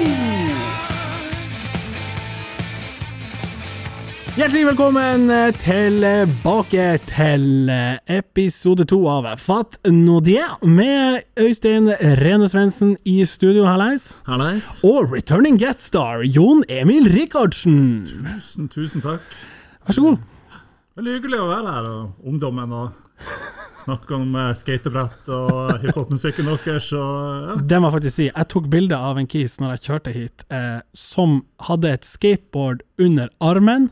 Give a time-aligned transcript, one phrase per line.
[4.33, 11.93] Hjertelig velkommen eh, tilbake til eh, episode to av Fatt nå det, med Øystein
[12.23, 14.15] Rene Svendsen i studio, hallais.
[14.25, 14.73] Hallais.
[14.81, 18.09] Og returning guest star Jon Emil Rikardsen.
[18.09, 19.41] Tusen, tusen takk.
[19.85, 20.29] Vær så god.
[20.97, 26.91] Veldig hyggelig å være her, og ungdommen, og snakke om eh, skatebrett og hiphop-musikken deres.
[26.93, 27.57] Ja.
[27.61, 28.29] Det må jeg faktisk si.
[28.31, 32.85] Jeg tok bilde av en kis når jeg kjørte hit, eh, som hadde et skateboard
[33.01, 33.91] under armen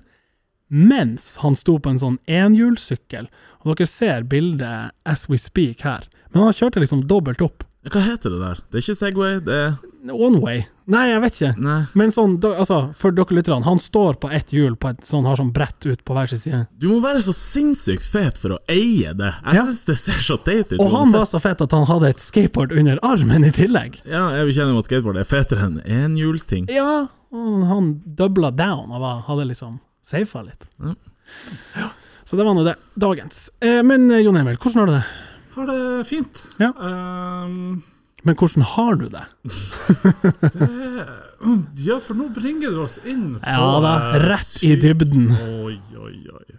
[0.69, 3.29] mens han sto på en sånn enhjulssykkel.
[3.65, 6.05] Og dere ser bildet as we speak her.
[6.33, 7.65] Men han kjørte liksom dobbelt opp.
[7.93, 8.59] Hva heter det der?
[8.71, 9.79] Det er ikke Segway, det er
[10.15, 10.63] One way.
[10.89, 11.49] Nei, jeg vet ikke.
[11.61, 11.79] Nei.
[11.99, 15.37] Men sånn, altså, for dere lytterne, han står på ett hjul, på et sånn, har
[15.37, 16.61] sånn brett ut på hver sin side.
[16.81, 19.33] Du må være så sinnssykt fet for å eie det.
[19.45, 19.65] Jeg Ja.
[19.67, 20.79] synes det ser så teit ut.
[20.81, 24.01] Og han var så fet at han hadde et skateboard under armen i tillegg.
[24.07, 26.71] Ja, jeg vil kjenne at skateboard er fetere enn enhjulsting.
[26.71, 30.65] Ja, og han dubla down og hadde liksom safa litt.
[30.81, 30.95] Ja.
[31.77, 31.91] Ja.
[32.25, 32.77] Så det var nå det.
[32.97, 33.51] Dagens.
[33.61, 35.05] Eh, men eh, Jon Emil, hvordan har du det?
[35.59, 36.45] Har det fint.
[36.63, 36.71] Ja.
[36.79, 37.83] Um,
[38.23, 39.25] Men hvordan har du det?
[41.87, 45.31] ja, for nå bringer du oss inn på Ja da, eh, rett i dybden.
[45.65, 46.59] Oi, oi, oi.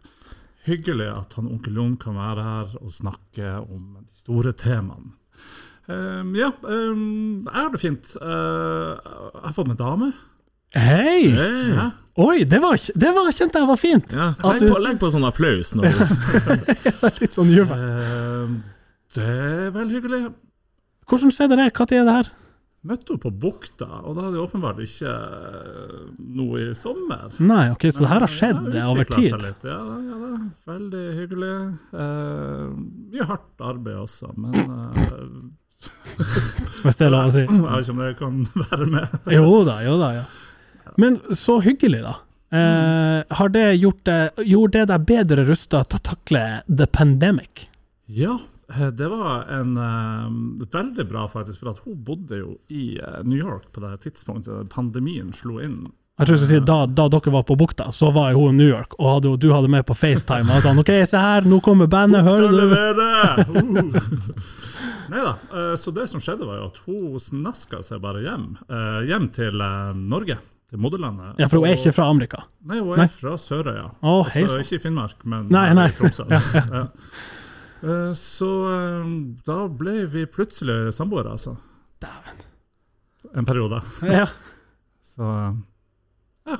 [0.67, 5.13] Hyggelig at han onkel Jon kan være her og snakke om de store temaene.
[5.89, 8.11] Um, ja, um, jeg har det fint.
[8.22, 10.11] Uh, jeg har fått meg dame.
[10.75, 11.23] Hei!
[11.34, 11.72] Hey.
[11.73, 11.88] Ja.
[12.19, 14.11] Oi, det var, det var, kjente jeg var fint.
[14.13, 15.72] Ja, legg, du- på, legg på sånn applaus.
[15.73, 15.88] nå.
[17.22, 17.80] Litt sånn jubel.
[17.80, 18.59] Ehm,
[19.16, 20.22] det er veldig hyggelig.
[21.10, 21.72] Hvordan skjedde det?
[21.74, 22.30] Når er det her?
[22.80, 26.04] Møtte henne på Bukta, og da hadde jeg åpenbart ikke eh,
[26.38, 27.34] noe i sommer.
[27.44, 29.34] Nei, ok, så det her har skjedd ja, over tid.
[29.42, 29.66] Litt.
[29.68, 30.30] Ja, ja, da.
[30.70, 31.56] Veldig hyggelig.
[32.06, 32.62] Eh,
[33.12, 35.25] mye hardt arbeid også, men eh,
[36.86, 37.44] Hvis det er lov å si.
[37.50, 39.19] jeg vet ikke om det kan være med.
[39.36, 40.94] Jo da, jo da, ja.
[41.00, 42.16] Men så hyggelig, da.
[42.56, 47.68] Eh, har det gjort det, gjorde det deg bedre rusta til å takle the pandemic?
[48.08, 48.40] Ja,
[48.94, 53.40] det var en uh, veldig bra, faktisk, for at hun bodde jo i uh, New
[53.40, 55.88] York på det tidspunktet pandemien slo inn.
[56.19, 58.57] Jeg tror jeg skulle si, da, da dere var på bukta, så var hun i
[58.59, 60.52] New York, og hadde, du hadde med på FaceTime.
[60.52, 62.74] Og sånn, OK, se her, nå kommer bandet, hører du?
[62.75, 64.19] Uh.
[65.09, 65.31] Nei da.
[65.56, 68.44] eh, Så det som skjedde, var jo at hun snaska seg bare hjem.
[68.68, 70.38] eh, Hjem til eh, Norge.
[70.69, 71.40] Til moderlandet.
[71.41, 72.44] Ja, for hun er ikke fra Amerika.
[72.69, 73.09] Nei, hun er Nei.
[73.16, 73.88] fra Sørøya.
[74.03, 75.88] Hei altså, ikke i Finnmark, men Nei, eh, nei.
[75.90, 76.28] i Tromsø.
[76.36, 76.41] ja.
[76.84, 76.86] Eh,
[78.19, 79.12] Så eh,
[79.47, 81.56] da ble vi plutselig samboere, altså.
[82.03, 82.41] Dæven.
[83.40, 83.81] En periode.
[84.03, 84.25] Ja,
[85.06, 85.57] Så eh,
[86.50, 86.57] ja.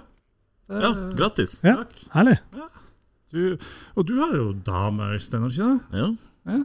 [0.69, 1.58] Det- ja, grattis.
[1.63, 1.96] ja, Takk.
[2.13, 2.38] herlig.
[3.31, 3.58] Du,
[3.96, 6.00] og du har jo dame, Øystein, har du ikke det?
[6.00, 6.08] Ja.
[6.50, 6.59] Ja.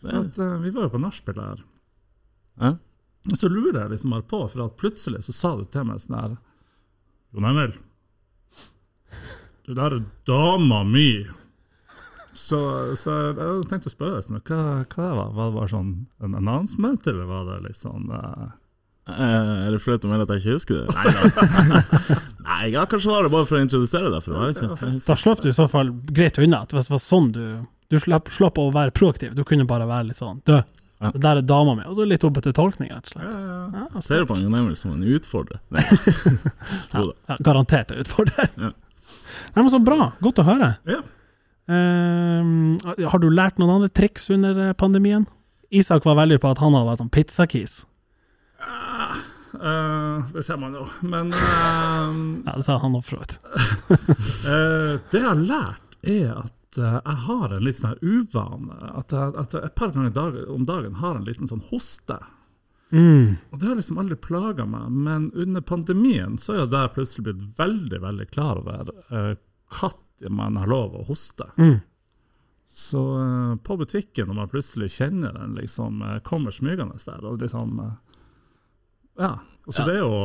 [0.00, 1.64] For at, uh, vi var jo på nachspiel her.
[2.62, 2.70] ja.
[3.28, 5.98] Og så lurer jeg liksom bare på, for at plutselig så sa du til meg
[6.00, 6.36] sånn her
[7.34, 7.74] Jon Emil,
[9.66, 11.26] du der er dama mi.
[12.48, 12.58] Så,
[12.96, 15.70] så jeg hadde tenkt å spørre deg sånn, hva, hva det var Var det bare
[15.72, 15.90] sånn
[16.24, 18.48] en announcement, eller var det liksom uh...
[19.08, 20.94] Eh, Er det flaut å melde at jeg ikke husker det?
[20.96, 21.82] Nei da.
[22.48, 24.24] Nei, ja, kanskje var det bare for å introdusere deg.
[24.24, 24.92] For det, ikke.
[25.04, 26.62] Da slapp du i så fall greit unna.
[26.68, 27.44] Hvis det var sånn du
[27.88, 29.32] Du slapp, slapp å være proaktiv.
[29.36, 30.74] Du kunne bare være litt sånn død.
[30.98, 31.12] Ja.
[31.14, 31.84] det der er dama mi.
[31.86, 33.28] Og så litt opp til tolkning, rett og slett.
[33.28, 33.58] ja, ja.
[33.78, 35.60] Ja, altså, Ser du på Jon Emil som en utfordrer?
[35.76, 38.50] Nei, ja, ja, garantert en utfordrer.
[38.56, 38.72] Ja.
[39.54, 40.10] Nei, men så bra.
[40.24, 40.72] Godt å høre.
[40.88, 40.98] Ja.
[41.68, 45.26] Ehm, har du lært noen andre triks under eh, pandemien?
[45.68, 47.74] Isak var veldig på at han hadde vært sånn pizzakis.
[49.58, 50.86] Eh, det ser man jo.
[51.04, 52.14] Men eh,
[52.46, 53.36] Ja, det sa han òg, for så vidt.
[54.48, 58.80] Eh, det jeg har lært, er at eh, jeg har en litt sånn uvane.
[58.94, 62.18] At jeg, at jeg et par ganger dag, om dagen har en liten sånn hoste.
[62.88, 63.36] Mm.
[63.52, 64.88] Og det har liksom aldri plaga meg.
[64.88, 69.34] Men under pandemien så er jo det plutselig blitt veldig veldig klar over uh,
[70.30, 71.46] man har lov å hoste.
[71.58, 71.78] Mm.
[72.68, 77.40] Så eh, på butikken, når man plutselig kjenner den liksom eh, kommer smygende der, og
[77.42, 77.94] liksom eh,
[79.18, 79.32] Ja.
[79.68, 80.18] Altså, det er jo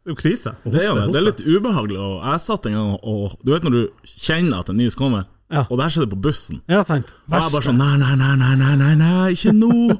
[0.00, 0.50] det er jo krise.
[0.64, 1.08] Hoste, Det er, jo det.
[1.12, 1.98] det er litt ubehagelig.
[2.00, 5.26] Og jeg satt en gang og Du vet når du kjenner at en nys kommer,
[5.50, 5.66] Ja.
[5.68, 6.60] og det her skjedde på bussen.
[6.70, 7.10] Ja, sant.
[7.28, 9.98] Og jeg bare sånn Nei, nei, nei, nei, nei, nei, nei ikke nå!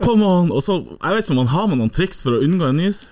[0.00, 0.50] Come on!
[0.54, 3.02] Og så, jeg vet ikke om man har noen triks for å unngå en nys.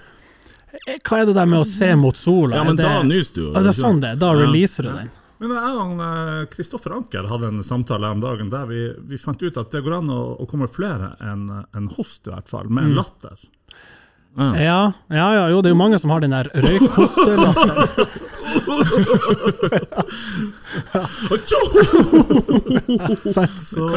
[1.05, 2.57] Hva er det der med å se mot sola?
[2.61, 3.49] Ja, men det, da nyser du jo.
[3.53, 4.15] Ja, det er sånn det.
[4.23, 5.11] Da releaser du den.
[5.41, 9.41] Men jeg og eh, Kristoffer Anker hadde en samtale om dagen der vi, vi fant
[9.41, 12.69] ut at det går an å, å komme flere enn en host, i hvert fall,
[12.69, 13.39] med en latter.
[13.41, 13.57] Ja.
[14.63, 17.91] Ja, ja, ja, jo, det er jo mange som har den der røykhostelatteren.
[23.59, 23.89] Så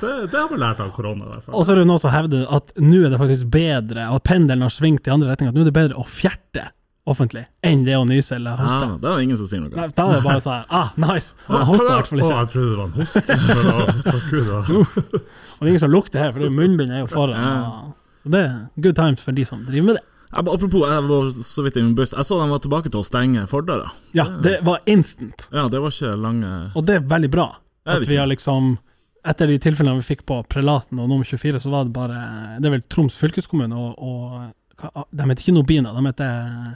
[0.00, 1.54] det, det har vi lært av korona, i hvert fall.
[1.58, 4.64] Og så er det noen som hevder at nå er det faktisk bedre, og pendelen
[4.64, 6.70] har svingt i andre retninger, at nå er det bedre å fjerte
[7.04, 8.86] offentlig enn det å nyse eller hoste.
[8.86, 9.72] Ja, det er ingen som sier noe.
[9.74, 11.34] Nei, Da er det bare sånn her, ah, nice!
[11.50, 13.28] Han hoster i hvert fall Å, jeg trodde det var en host.
[13.28, 15.20] Men da-.
[15.54, 17.36] Og det er ingen som lukter her, for det munnbind er jo foran.
[17.36, 17.92] Ja.
[18.24, 20.04] Så det er good times for de som driver med det.
[20.34, 22.14] Jeg, apropos, jeg var så vidt i min buss.
[22.16, 23.92] Jeg så de var tilbake til å stenge fordøra.
[24.16, 27.46] Ja, det var instant, Ja, det var ikke lange og det er veldig bra.
[27.84, 28.76] At vi har liksom
[29.24, 32.16] Etter de tilfellene vi fikk på Prelaten og nummer 24, så var det bare
[32.60, 36.74] Det er vel Troms fylkeskommune og, og De heter ikke Nobina, de heter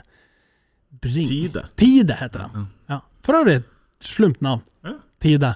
[1.01, 1.25] Bring.
[1.27, 1.65] Tide.
[1.79, 2.67] Tide heter den.
[2.89, 2.95] Ja.
[2.95, 3.01] Ja.
[3.25, 3.67] For øvrig et
[4.05, 4.61] slumt navn.
[4.85, 4.95] Ja.
[5.21, 5.55] Tide.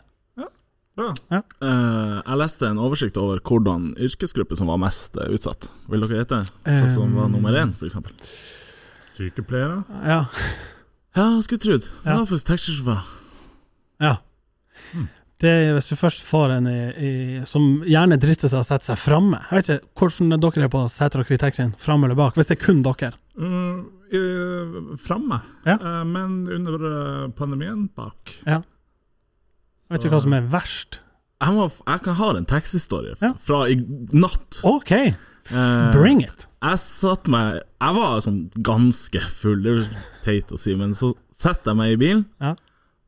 [0.94, 1.08] Bra.
[1.34, 5.66] Uh, jeg leste en oversikt over hvordan yrkesgrupper som var mest uh, utsatt.
[5.90, 6.44] Vil dere gjette?
[6.68, 7.98] Hva som var Um, nummer én, f.eks.?
[9.18, 9.82] Sykepleiere.
[10.06, 10.20] Ja.
[11.18, 11.90] Ja, skulle trodd.
[12.06, 12.20] Ja.
[12.30, 13.02] For taxisjåfør.
[14.02, 14.18] ja.
[15.44, 17.10] Det er hvis du først får en i, i,
[17.50, 19.42] som gjerne drister seg å sette seg framme.
[19.50, 22.56] Jeg vet ikke hvordan dere er på seter i taxien, framme eller bak, hvis det
[22.56, 23.12] er kun dere.
[23.36, 23.82] Mm,
[24.14, 25.78] i- Framme, Ja.
[25.80, 28.38] Eh, men under eh, pandemien bak.
[28.46, 28.64] Jeg
[29.90, 31.00] vet ikke hva som er verst.
[31.44, 33.34] Jeg, må, jeg kan ha en taxihistorie Ja.
[33.40, 33.76] fra i
[34.14, 34.62] natt.
[34.64, 34.92] OK,
[35.52, 36.46] Eh, bring it!
[36.64, 41.10] Jeg satt meg Jeg var sånn ganske full, det er teit å si, men så
[41.36, 42.54] setter jeg meg i bilen, Ja.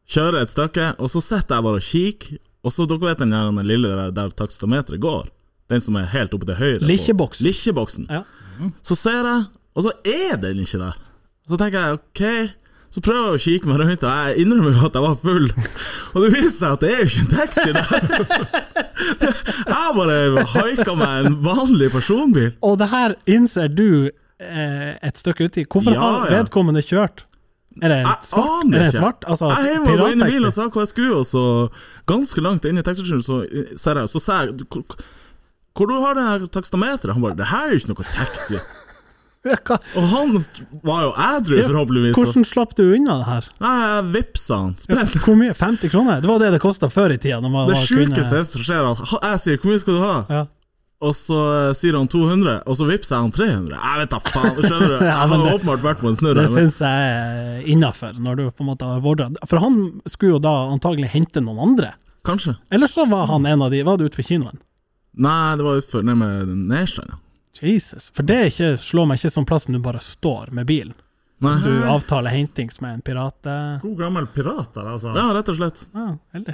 [0.06, 3.30] kjører et stykke, og så sitter jeg bare og kikker, og så dere vet den,
[3.32, 5.30] der, den lille der, der takstometeret går?
[5.70, 6.82] Den som er helt oppe til høyre?
[6.82, 8.06] Likkjeboksen.
[8.10, 8.24] Ja.
[8.84, 10.96] Så ser jeg, og så er den ikke der.
[11.50, 12.22] Så tenker jeg ok,
[12.96, 15.48] så prøver jeg å kikke meg rundt, og jeg innrømmer jo at jeg var full.
[16.16, 18.86] Og det viser seg at det er jo ikke en taxi der.
[19.76, 22.52] Jeg bare haika meg en vanlig personbil.
[22.66, 24.08] Og det her innser du
[24.40, 25.66] eh, et stykke uti.
[25.68, 27.26] Hvorfor Ja, har vedkommende kjørt?
[27.84, 28.64] Er det Jeg svart?
[28.64, 29.28] aner Er det svart?
[29.28, 31.44] Altså, Jeg heiv meg inn i bilen og sa hva jeg skulle, og så
[32.08, 33.42] ganske langt inn i taxistasjonen så
[33.76, 34.86] ser jeg, så sa jeg hvor,
[35.76, 37.12] hvor du har det her takstameteret?
[37.18, 38.64] Han bare 'Det her er jo ikke noe taxi'.
[39.46, 40.32] Og han
[40.84, 42.16] var jo ædru, forhåpentligvis.
[42.18, 43.50] Hvordan slapp du unna det her?
[43.62, 44.76] Nei, jeg vippsa han.
[44.90, 45.54] Ja, hvor mye?
[45.54, 46.22] 50 kroner?
[46.24, 47.40] Det var det det kosta før i tida.
[47.46, 50.44] Det sjukeste som skjer, er at jeg sier 'hvor mye skal du ha?' Ja.
[51.06, 51.38] Og så
[51.70, 53.76] eh, sier han 200, og så vippser jeg han 300.
[53.78, 54.94] Jeg vet da faen, skjønner du?
[54.96, 56.36] Jeg Ja, har det- åpenbart vært på en snurr.
[56.40, 59.28] Det syns jeg er innafor, når du på en måte har vordra.
[59.46, 61.92] For han skulle jo da antagelig hente noen andre.
[62.26, 62.56] Kanskje.
[62.72, 64.58] Eller så var han en av de Var det utenfor kinoen?
[65.16, 67.20] Nei, det var utfor nede med Nerstrand.
[67.64, 68.10] Jesus.
[68.16, 70.96] For det er ikke, slår meg ikke som plassen du bare står med bilen.
[71.44, 71.52] Nei.
[71.52, 73.48] Hvis du avtaler hentings med en pirat.
[73.82, 75.12] God gammel pirat der, altså.
[75.16, 75.86] Ja, rett og slett.
[75.94, 76.08] Ja,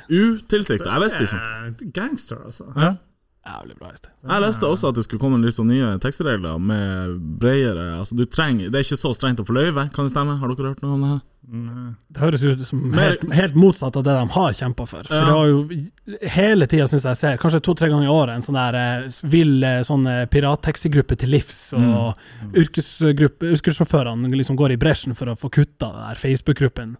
[0.09, 0.89] Utilsikta.
[0.89, 1.91] Jeg visste ikke.
[1.93, 2.69] Gangster, altså.
[2.75, 2.95] Ja.
[3.41, 3.89] Jævlig bra.
[3.89, 4.13] Øystein.
[4.29, 8.27] Jeg leste også at det skulle komme litt sånn nye tekstregler med bredere Altså, du
[8.29, 10.37] trenger Det er ikke så strengt å få løyve, kan det stemme?
[10.37, 11.13] Har dere hørt noe om det?
[11.15, 11.21] her?
[11.51, 15.07] Det høres ut som helt, helt motsatt av det de har kjempa for.
[15.07, 15.25] For Ja.
[15.25, 18.59] det har jo hele tida, syns jeg ser, kanskje to-tre ganger i året, en sånn
[18.59, 22.13] der eh, vill eh, sånn eh, pirattaxigruppe til livs, og
[22.45, 22.53] mm.
[22.61, 26.95] yrkessjåførene liksom går i bresjen for å få kutta der Facebook-gruppen.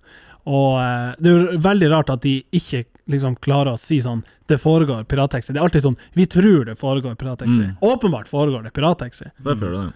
[0.50, 0.82] Og
[1.22, 5.06] det er jo veldig rart at de ikke liksom klarer å si sånn Det foregår
[5.08, 5.54] pirattaxi.
[5.54, 7.72] Det er alltid sånn Vi tror det foregår pirattaxi.
[7.72, 7.76] Mm.
[7.82, 9.32] Åpenbart foregår det pirattaxi.
[9.44, 9.94] Det.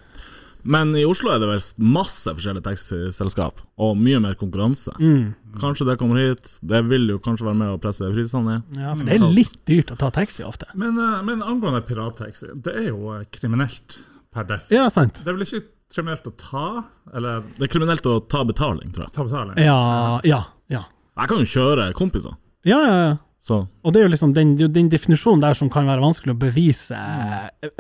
[0.66, 1.62] Men i Oslo er det vel
[1.94, 4.96] masse forskjellige taxiselskap, og mye mer konkurranse.
[4.98, 5.36] Mm.
[5.62, 6.56] Kanskje det kommer hit.
[6.66, 8.80] Det vil jo kanskje være med å presse prisene ned.
[8.82, 10.66] Ja, for det er litt dyrt å ta taxi ofte.
[10.74, 14.00] Men, eh, men angående pirattaxi, det er jo eh, kriminelt
[14.34, 14.66] per def.
[14.74, 15.22] Ja, sant.
[15.22, 15.62] Det er vel ikke
[15.94, 16.66] kriminelt å ta,
[17.14, 19.14] eller Det er kriminelt å ta betaling, tror jeg.
[19.14, 19.62] ta betaling?
[19.62, 20.42] Ja, ja,
[20.74, 20.82] ja.
[21.16, 22.34] Jeg kan jo kjøre kompiser,
[22.66, 23.18] Ja, ja, ja.
[23.46, 26.40] så Og det er jo liksom den, den definisjonen der som kan være vanskelig å
[26.42, 26.98] bevise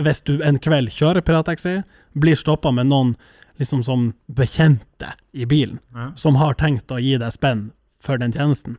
[0.01, 1.80] hvis du en kveld kjører pirattaxi,
[2.15, 3.15] blir stoppa med noen
[3.60, 6.12] liksom som bekjente i bilen, Ja.
[6.15, 8.77] som har tenkt å gi deg spenn for den tjenesten.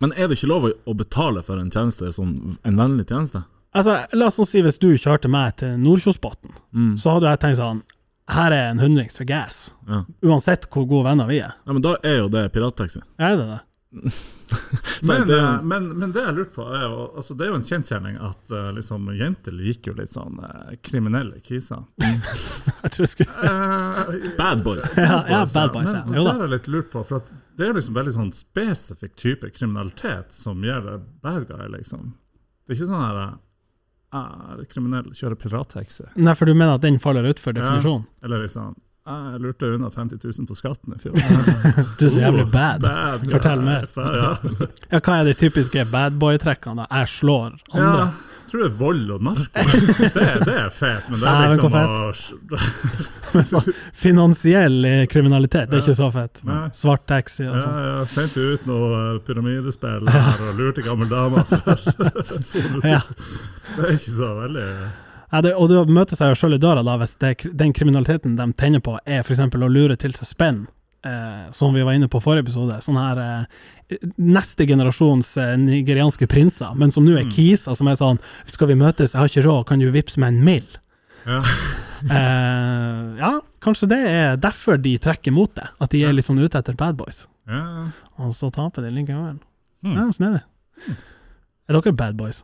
[0.00, 3.44] Men er det ikke lov å- betale for en tjeneste, sånn en vennlig tjeneste?
[3.74, 6.94] Altså, La oss si hvis du kjørte meg til Nordkjosbotn, Mm.
[6.98, 7.82] så hadde jeg tenkt sånn
[8.26, 9.70] Her er en hundrings for gas.
[9.86, 10.04] Ja.
[10.22, 11.52] Uansett hvor gode venner vi er.
[11.66, 13.02] ja, men da er jo det pirattaxi.
[13.18, 13.60] Er det det?
[15.02, 17.56] Men, det- eh, men, men det jeg lurte på, er jo altså Det er jo
[17.58, 21.82] en kjensgjerning at uh, liksom, jenter liker jo litt sånn uh, kriminelle kiser.
[22.84, 24.86] Jeg tror jeg skulle uh, Bad boys.
[24.96, 26.04] Ja, ja, bad boys, ja.
[26.06, 26.24] Men ja.
[26.26, 29.50] det er jeg litt lurt på, for at det er liksom veldig sånn spesifikk type
[29.56, 32.14] kriminalitet som gjør det bad guy, liksom.
[32.64, 33.20] Det er ikke sånn her
[34.14, 36.06] er kriminell, kjører pirattaxi.
[36.20, 38.06] Nei, for du mener at den faller utfor definisjonen?
[38.24, 41.12] Eller liksom Jeg lurte unna 50 000 på skatten i fjor.
[42.00, 42.80] Du er så jævlig bad.
[42.80, 43.26] Bad.
[43.28, 43.84] Fortell mer.
[44.00, 44.30] Ja.
[44.94, 46.86] Ja, hva er de typiske bad boy-trekkene?
[46.88, 47.82] Jeg slår andre.
[47.84, 48.06] Ja,
[48.44, 49.44] Jeg tror det er vold og narko.
[50.14, 53.62] Det, det er fett, men det er liksom å
[54.06, 56.40] Finansiell eh, kriminalitet, det er ikke så fett.
[56.72, 57.78] Svart taxi og sånn.
[57.84, 62.22] Ja, sendte ut noe eh, pyramidespill her og lurte gammel dame for 200
[62.54, 62.78] 000.
[62.80, 64.68] Det er ikke så veldig
[65.32, 68.36] Ja, det, og det møter seg jo sjøl i døra da, hvis det, den kriminaliteten
[68.38, 69.40] de tenner på, er f.eks.
[69.40, 70.60] å lure til seg spenn,
[71.06, 72.76] eh, som vi var inne på forrige episode.
[72.84, 77.98] Sånn her eh, neste generasjons eh, nigerianske prinser, men som nå er kisa, som er
[78.00, 80.76] sånn 'Skal vi møtes, jeg har ikke råd, kan du vippse meg en mill?'
[81.26, 81.42] ja.
[82.04, 85.64] Eh, ja, kanskje det er derfor de trekker mot det.
[85.80, 87.22] At de er litt sånn ute etter bad boys.
[87.48, 87.88] ja.
[88.20, 89.38] Og så taper de likevel.
[89.82, 89.94] Mm.
[89.96, 90.42] Ja, snedig.
[91.64, 92.42] Er dere bad boys?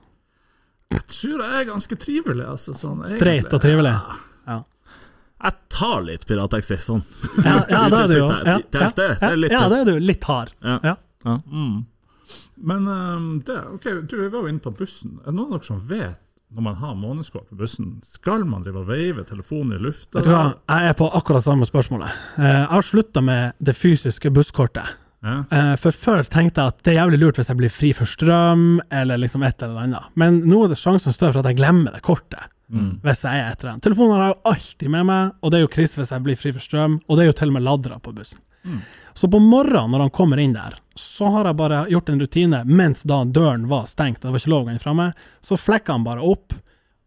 [0.91, 2.75] Jeg tror jeg er ganske trivelig, altså.
[2.75, 3.93] Sånn, Streit og trivelig?
[4.49, 4.59] Ja.
[5.41, 7.05] Jeg tar litt pirattaxi, sånn.
[7.45, 8.27] Ja, ja det er du jo.
[8.29, 8.89] Ja, Ja,
[9.31, 9.95] er ja, det er du.
[10.03, 10.53] Litt hard.
[10.61, 10.97] Ja.
[11.25, 11.37] Ja.
[11.47, 11.79] Mm.
[12.61, 15.17] Men um, det, ok, du, vi var jo inne på bussen.
[15.23, 16.19] Er det noen av dere som vet
[16.51, 20.19] når man har månedskort på bussen, skal man drive og veive telefonen i lufta?
[20.19, 22.11] Jeg, jeg er på akkurat samme spørsmålet.
[22.41, 24.97] Eh, Jeg har slutta med det fysiske busskortet.
[25.23, 25.43] Ja.
[25.53, 28.09] Eh, For før tenkte jeg at det er jævlig lurt hvis jeg blir fri for
[28.09, 30.07] strøm, eller liksom et eller annet.
[30.17, 32.47] Men nå er det sjansen større for at jeg glemmer det kortet.
[32.71, 33.83] Hvis jeg er et eller annet.
[33.83, 36.39] Telefonen har jeg jo alltid med meg, og det er jo krise hvis jeg blir
[36.39, 38.39] fri for strøm, og det er jo til og med ladra på bussen.
[39.17, 42.61] Så på morgenen når han kommer inn der, så har jeg bare gjort en rutine
[42.69, 45.09] mens da døren var stengt, det var ikke lov å gå inn framme,
[45.43, 46.55] så flekka han bare opp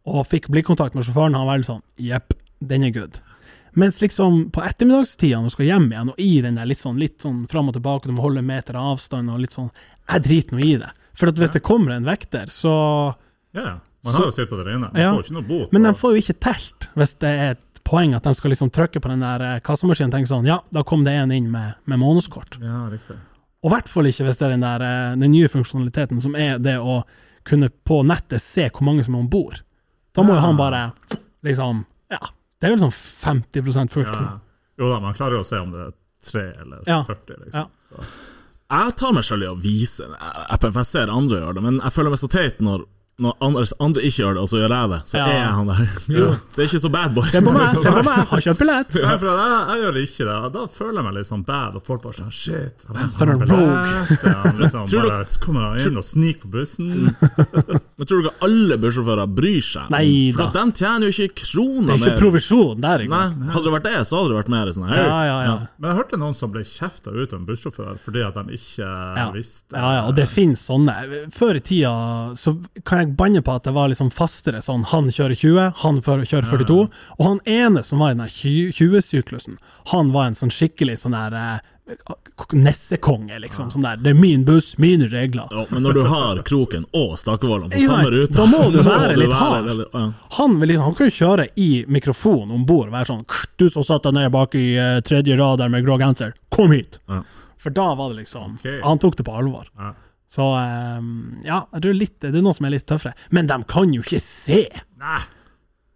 [0.10, 1.38] og fikk blikkontakt med sjåføren.
[1.38, 3.22] Han var veldig sånn Jepp, den er good.
[3.76, 7.00] Mens liksom på ettermiddagstida når du skal hjem igjen, og i den der litt sånn,
[7.02, 9.72] litt sånn fram og tilbake, du må holde en meter avstand og litt sånn
[10.10, 10.92] Jeg driter nå i det.
[11.18, 12.74] For hvis det kommer en vekter, så
[13.54, 13.80] ja.
[14.04, 14.90] Man har jo sett på det rene.
[14.92, 15.14] Man Ja.
[15.14, 15.72] får ikke noe bot.
[15.72, 18.70] Men de får jo ikke telt hvis det er et poeng at de skal liksom
[18.72, 21.50] trykke på den der eh, kassamaskinen og tenke sånn Ja, da kom det en inn
[21.52, 22.58] med, med månedskort.
[22.62, 23.16] Ja, riktig.
[23.64, 26.36] Og i hvert fall ikke hvis det er den der eh, den nye funksjonaliteten som
[26.36, 27.04] er det å
[27.48, 29.62] kunne på nettet se hvor mange som er om bord.
[30.16, 30.92] Da må jo han bare
[31.44, 32.20] liksom Ja,
[32.64, 34.14] det er vel sånn 50 fullt.
[34.16, 34.40] Ja.
[34.80, 35.92] Jo da, man klarer jo å se om det er
[36.24, 37.02] 3 eller Ja.
[37.04, 37.68] 40, liksom.
[37.68, 37.68] Ja.
[37.92, 38.08] Så.
[38.74, 41.64] Jeg tar meg selv i å vise den appen, for jeg ser andre gjøre det,
[41.68, 42.86] men jeg føler meg så teit når,
[43.22, 45.00] når andre, andre ikke gjør det, og så gjør jeg det.
[45.12, 45.26] Så Ja.
[45.28, 45.92] er jeg han der.
[46.56, 47.28] Det er ikke så bad boy.
[47.30, 48.96] Se på meg, se på meg, har kjøpt billett!
[48.98, 50.40] Jeg, jeg gjør ikke det.
[50.56, 54.24] Da føler jeg meg litt sånn bad, og folk bare sånn Shit, han har billett?
[54.24, 57.14] Ja, Han liksom bare kommer inn og sniker på bussen.
[57.98, 59.90] Men tror du ikke alle bussjåfører bryr seg?
[59.94, 60.48] Nei For da.
[60.50, 61.88] at de tjener jo ikke kroner mer.
[61.88, 62.22] Det er ikke mer.
[62.24, 63.52] provisjon der Nei, engang.
[63.54, 64.98] hadde det vært det, så hadde det vært mer sånn her.
[65.04, 65.56] Ja, ja, ja.
[65.78, 68.90] Men jeg hørte noen som ble kjefta ut av en bussjåfør fordi at de ikke
[69.18, 69.28] Ja.
[69.36, 70.96] visste Ja, ja, og det finnes sånne.
[71.32, 71.94] Før i tida
[72.36, 76.02] så kan jeg banne på at det var liksom fastere sånn han kjører 20, han
[76.02, 79.58] kjører 42, og han ene som var i den 20-syklusen,
[79.94, 81.62] han var en sånn skikkelig sånn der
[82.54, 83.70] nessekonge, liksom.
[83.74, 85.48] Sånn der, det er min buss, mine regler.
[85.52, 89.18] Ja, men når du har Kroken og Stakkevollen på samme rute Da må du være
[89.20, 89.68] litt hard.
[89.74, 90.04] eller- ja.
[90.38, 93.26] Han, liksom, han kan jo kjøre i mikrofon om bord og være sånn
[93.60, 96.72] Du som satt deg ned bak i eh, tredje rad der med grå genser, kom
[96.72, 97.00] hit!
[97.10, 97.22] Ja.
[97.64, 98.82] For da var det liksom okay.
[98.84, 99.70] Han tok det på alvor.
[99.80, 99.94] Ja.
[100.34, 103.14] Så um, ja, det er, litt, det er noe som er litt tøffere.
[103.32, 104.66] Men de kan jo ikke se!
[105.00, 105.20] Nei,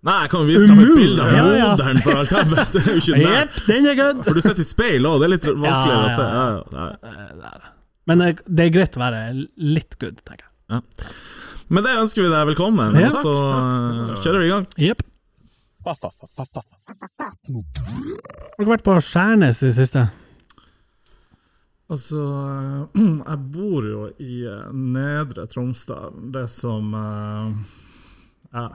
[0.06, 1.70] Nei, jeg kan jo vise deg et bilde av Ja, ja.
[1.74, 2.72] moderen for alt helvete.
[2.78, 3.32] Det er jo ikke nær.
[3.34, 4.20] Jepp, den er good!
[4.28, 6.26] For du sitter i speil òg, det er litt vanskeligere Ja, å se.
[6.28, 6.46] ja,
[6.78, 7.52] Ja, ja, ja.
[7.58, 7.72] Eh.
[8.08, 9.24] Men eh, det er greit å være
[9.58, 10.82] litt good, tenker jeg.
[11.74, 13.10] Med det ønsker vi deg velkommen, Ja.
[13.12, 13.34] så
[14.24, 14.68] kjører vi i gang.
[14.80, 15.02] Jepp.
[15.88, 15.98] Har
[18.58, 20.06] dere vært på Skjærnes i det siste?
[21.88, 24.42] altså eh, Jeg bor jo i
[24.76, 27.48] Nedre Tromsdal, det som eh,
[28.54, 28.70] Ja.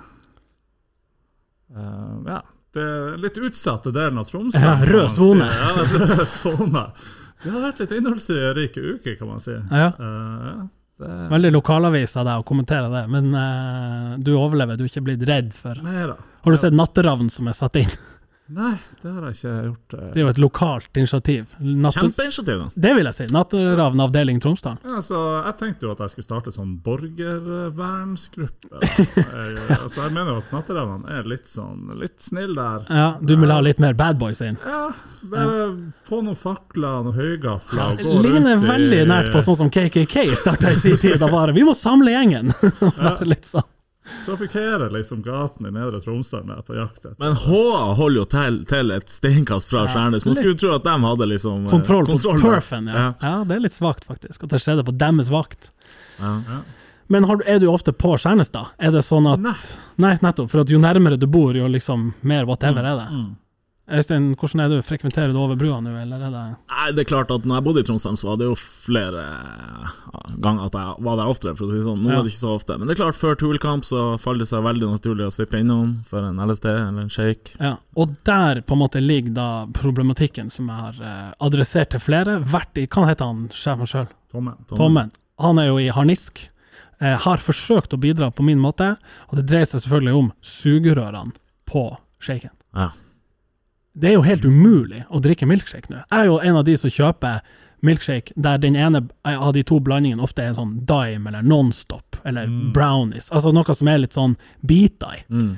[1.76, 2.42] Eh, ja.
[2.72, 4.60] Det litt utsatte delen av Tromsø.
[4.64, 5.16] Ja, rød si.
[5.16, 5.48] sone.
[5.48, 6.84] Ja, rød sone.
[7.42, 9.56] Det har vært litt innholdsrike uker, kan man si.
[9.56, 9.90] Ja.
[9.90, 10.54] Eh, ja,
[11.02, 15.04] det, Veldig lokalavis av deg å kommentere det, men uh, du overlever, du er ikke
[15.08, 16.14] blitt redd for Neida.
[16.44, 17.90] Har du sett Natteravn som er satt inn?
[18.49, 19.94] Nei, det har jeg ikke gjort.
[19.94, 20.08] eh.
[20.12, 21.54] Det er jo et lokalt initiativ.
[21.61, 22.66] Natte, Kjempeinitiativ, da.
[22.75, 23.26] det vil jeg si.
[23.32, 24.76] Natteravn avdeling Tromsdal.
[24.84, 28.82] Ja, altså, jeg tenkte jo at jeg skulle starte sånn borgervernsgruppe.
[28.82, 32.84] Jeg, altså, jeg mener jo at Natteravnene er litt sånn litt snill der.
[32.90, 34.58] Ja, du vil ha litt mer bad boys inn?
[34.66, 34.82] Ja,
[35.32, 35.56] bare
[36.04, 37.94] få noen fakler, noen høygafler.
[37.94, 41.16] og gå Ligner rundt i- veldig nært på sånn som KKK starta i sin tid.
[41.22, 42.52] Da var det 'vi må samle gjengen'.
[43.32, 43.64] Litt sånn.
[44.26, 48.60] Trafikkerer liksom gaten i Nedre Tromsdal med på jakt etter Men HA holder jo til,
[48.70, 50.24] til et steinkast fra Stjernes.
[50.28, 52.94] Man skulle tro at de hadde liksom Kontroll, Kontroll på turfen, ja.
[53.06, 53.08] Ja.
[53.22, 53.34] ja.
[53.48, 54.44] Det er litt svakt, faktisk.
[54.46, 55.72] At det skjedde på deres vakt.
[56.20, 56.36] Ja.
[57.12, 58.66] Men har, du- er du ofte på Skjærnes, da?
[58.78, 59.56] Er det sånn at Nei.
[60.00, 60.48] Nei, nettopp.
[60.52, 63.08] For at jo nærmere du bor, jo liksom mer whatever er det.
[63.12, 63.30] Mm.
[63.90, 64.76] Øystein, hvordan er du?
[64.86, 67.64] Frekventerer du over brua nå, eller er det Nei, det er klart at når jeg
[67.66, 69.24] bodde i Trondheim, så var det jo flere
[70.38, 71.98] ganger at jeg var der oftere, for å si det sånn.
[72.04, 72.20] Nå Ja.
[72.20, 72.76] er det ikke så ofte.
[72.78, 76.04] Men det er klart, før Tool-kamp så faller det seg veldig naturlig å svippe innom
[76.06, 77.56] for en LSD eller en shake.
[77.58, 82.00] Ja, og der på en måte ligger da problematikken som jeg har eh, adressert til
[82.00, 82.38] flere.
[82.40, 84.08] Vært i, Hva heter han sjefen sjøl?
[84.32, 84.54] Tommen.
[84.70, 85.10] Tommen.
[85.42, 86.48] Han er jo i harnisk.
[87.02, 88.96] Jeg har forsøkt å bidra på min måte,
[89.28, 91.32] og det dreier seg selvfølgelig om sugerørene
[91.66, 91.88] på
[92.22, 92.50] shaken.
[92.78, 92.90] Ja.
[93.92, 96.00] Det er jo helt umulig å drikke milkshake nå.
[96.00, 97.42] Jeg er jo en av de som kjøper
[97.82, 102.49] milkshake der den ene av de to blandingene ofte er sånn dime eller nonstop eller
[102.75, 103.28] brownies.
[103.34, 105.22] Altså noe som er litt sånn biter i.
[105.28, 105.52] Mm.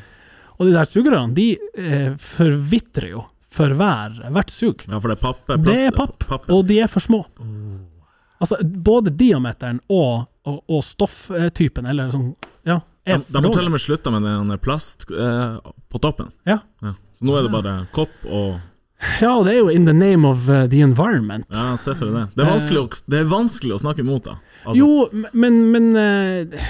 [0.54, 3.24] Og de der sugerørene, de eh, forvitrer jo
[3.54, 4.82] for hver, hvert sug.
[4.88, 5.52] ja, for det er papp.
[5.66, 7.24] Det er papp, og de er for små.
[8.42, 12.32] Altså, både diameteren og, og, og stofftypen, eller sånn,
[13.04, 15.58] De, de har til og med slutta med den plast eh,
[15.92, 16.30] på toppen.
[16.48, 16.60] Ja.
[16.80, 18.56] Så nå er det bare kopp og
[19.20, 21.44] ja, og det er jo in the name of uh, the environment.
[21.52, 22.22] Ja, se for deg det.
[22.38, 24.38] Det er vanskelig å, det er vanskelig å snakke imot, da.
[24.64, 26.62] Altså, Jo, men, men eh,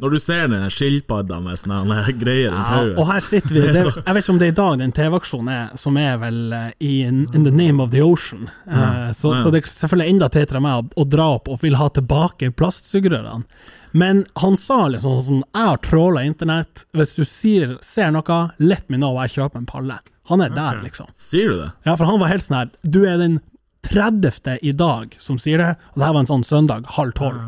[0.00, 3.64] Når du ser den skilpadda med sånne greier rundt ja, Og her sitter vi.
[3.76, 6.40] Det, jeg vet ikke om det er i dag den TV-aksjonen er, som er vel
[6.56, 8.48] eh, i in, in the name of the ocean.
[8.64, 9.42] Eh, så, Ja.
[9.44, 11.90] så det er selvfølgelig enda tetere av meg å, å dra opp og vil ha
[11.92, 13.44] tilbake plastsugerørene.
[13.92, 16.84] Men han sa liksom sånn Jeg har tråla internett.
[16.96, 19.98] Hvis du sier, ser noe, let me know, jeg kjøper en palle.
[20.30, 21.08] Han er der, liksom.
[21.18, 21.70] Sier du det?
[21.88, 23.40] Ja, for han var helt sånn her Du er den
[23.88, 24.60] 30.
[24.62, 27.40] i dag som sier det, og det her var en sånn søndag, halv tolv.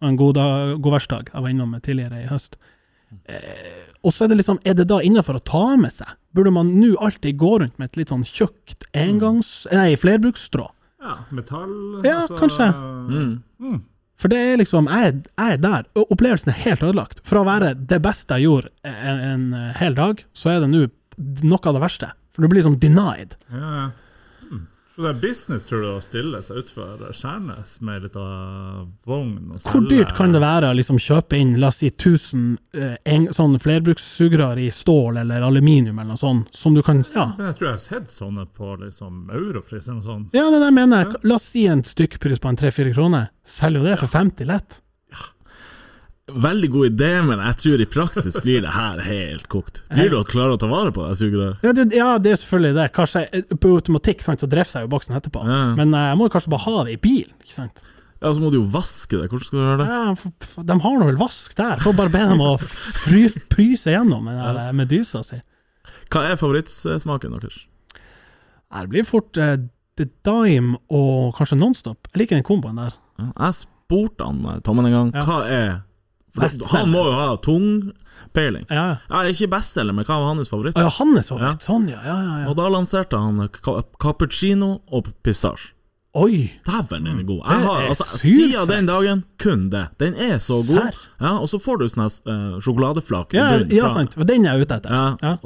[0.00, 2.56] En god, dag, god jeg var innom tidligere i høst.
[3.28, 6.10] Eh, og så er det liksom, er det da innafor å ta med seg?
[6.36, 9.66] Burde man nå alltid gå rundt med et litt sånn tjukt engangs...
[9.74, 10.66] Nei, flerbruksstrå?
[11.02, 12.68] Ja, metall Ja, kanskje.
[12.72, 13.78] Mm.
[14.18, 15.86] For det er liksom, jeg, jeg er der.
[15.94, 17.22] og Opplevelsen er helt ødelagt.
[17.28, 20.86] Fra å være det beste jeg gjorde en, en hel dag, så er det nå
[21.46, 22.10] noe av det verste.
[22.34, 23.38] For du blir liksom denied.
[23.50, 23.86] Ja, ja.
[24.98, 29.52] Så det er business, tror du, å stille seg utfor Skjærnes med litt av vogn
[29.54, 33.28] og Hvor dyrt kan det være å liksom kjøpe inn la oss si 1000 eh,
[33.30, 37.68] sånn flerbrukssugerør i stål eller aluminium eller noe sånt, som du kan Ja, jeg tror
[37.68, 40.34] jeg har sett sånne på liksom europris eller noe sånt.
[40.34, 41.22] ja det der mener jeg.
[41.30, 43.30] La oss si en stykkpris på en 3-4 kroner.
[43.46, 44.80] Selger jo det for 50 lett.
[46.28, 49.80] Veldig god idé, men jeg tror i praksis blir det her helt kokt.
[49.88, 51.52] Blir du å klare å ta vare på det?
[51.64, 52.88] Ja det, ja, det er selvfølgelig det.
[52.96, 55.44] Kanskje eh, På automatikk sant, så dreffer seg jo boksen etterpå.
[55.48, 55.62] Ja.
[55.78, 57.32] Men eh, jeg må kanskje bare ha det i bilen.
[57.40, 57.80] ikke sant?
[58.18, 59.30] Ja, så må du jo vaske det.
[59.30, 59.88] Hvordan skal du gjøre det?
[59.88, 61.80] Ja, de har nå vel vask der.
[61.86, 65.40] Får bare be dem å fry, pryse gjennom den der eh, medusa si.
[66.12, 67.62] Hva er favorittsmaken deres?
[68.68, 69.54] Det blir fort uh,
[69.96, 72.10] The Dime og kanskje Nonstop.
[72.12, 72.96] Jeg liker den komboen der.
[73.16, 75.12] Ja, Jeg spurte han Tommen en gang.
[75.16, 75.24] Ja.
[75.24, 75.70] Hva er.
[76.72, 77.92] Han må jo ha tung
[78.36, 78.66] peiling.
[78.68, 78.96] Ja, ja.
[79.08, 80.76] Ja, ikke bestselger, men hva var hans favoritt?
[80.76, 81.64] Ah, ja, hans favoritt.
[81.64, 81.98] Sånn, ja.
[82.04, 82.46] ja, ja, ja.
[82.50, 85.72] Og da lanserte han ca- cappuccino og pistasje.
[86.18, 86.48] Oi!
[86.66, 87.42] Dæven, den er god.
[87.46, 89.84] Jeg har, altså, siden den dagen, kun det.
[90.00, 90.96] Den er så god.
[91.20, 94.16] Ja, og så får du sånne uh, sjokoladeflak Ja, ja, sant.
[94.26, 94.90] Den er jeg ute etter.
[94.90, 95.36] Ja, Ja.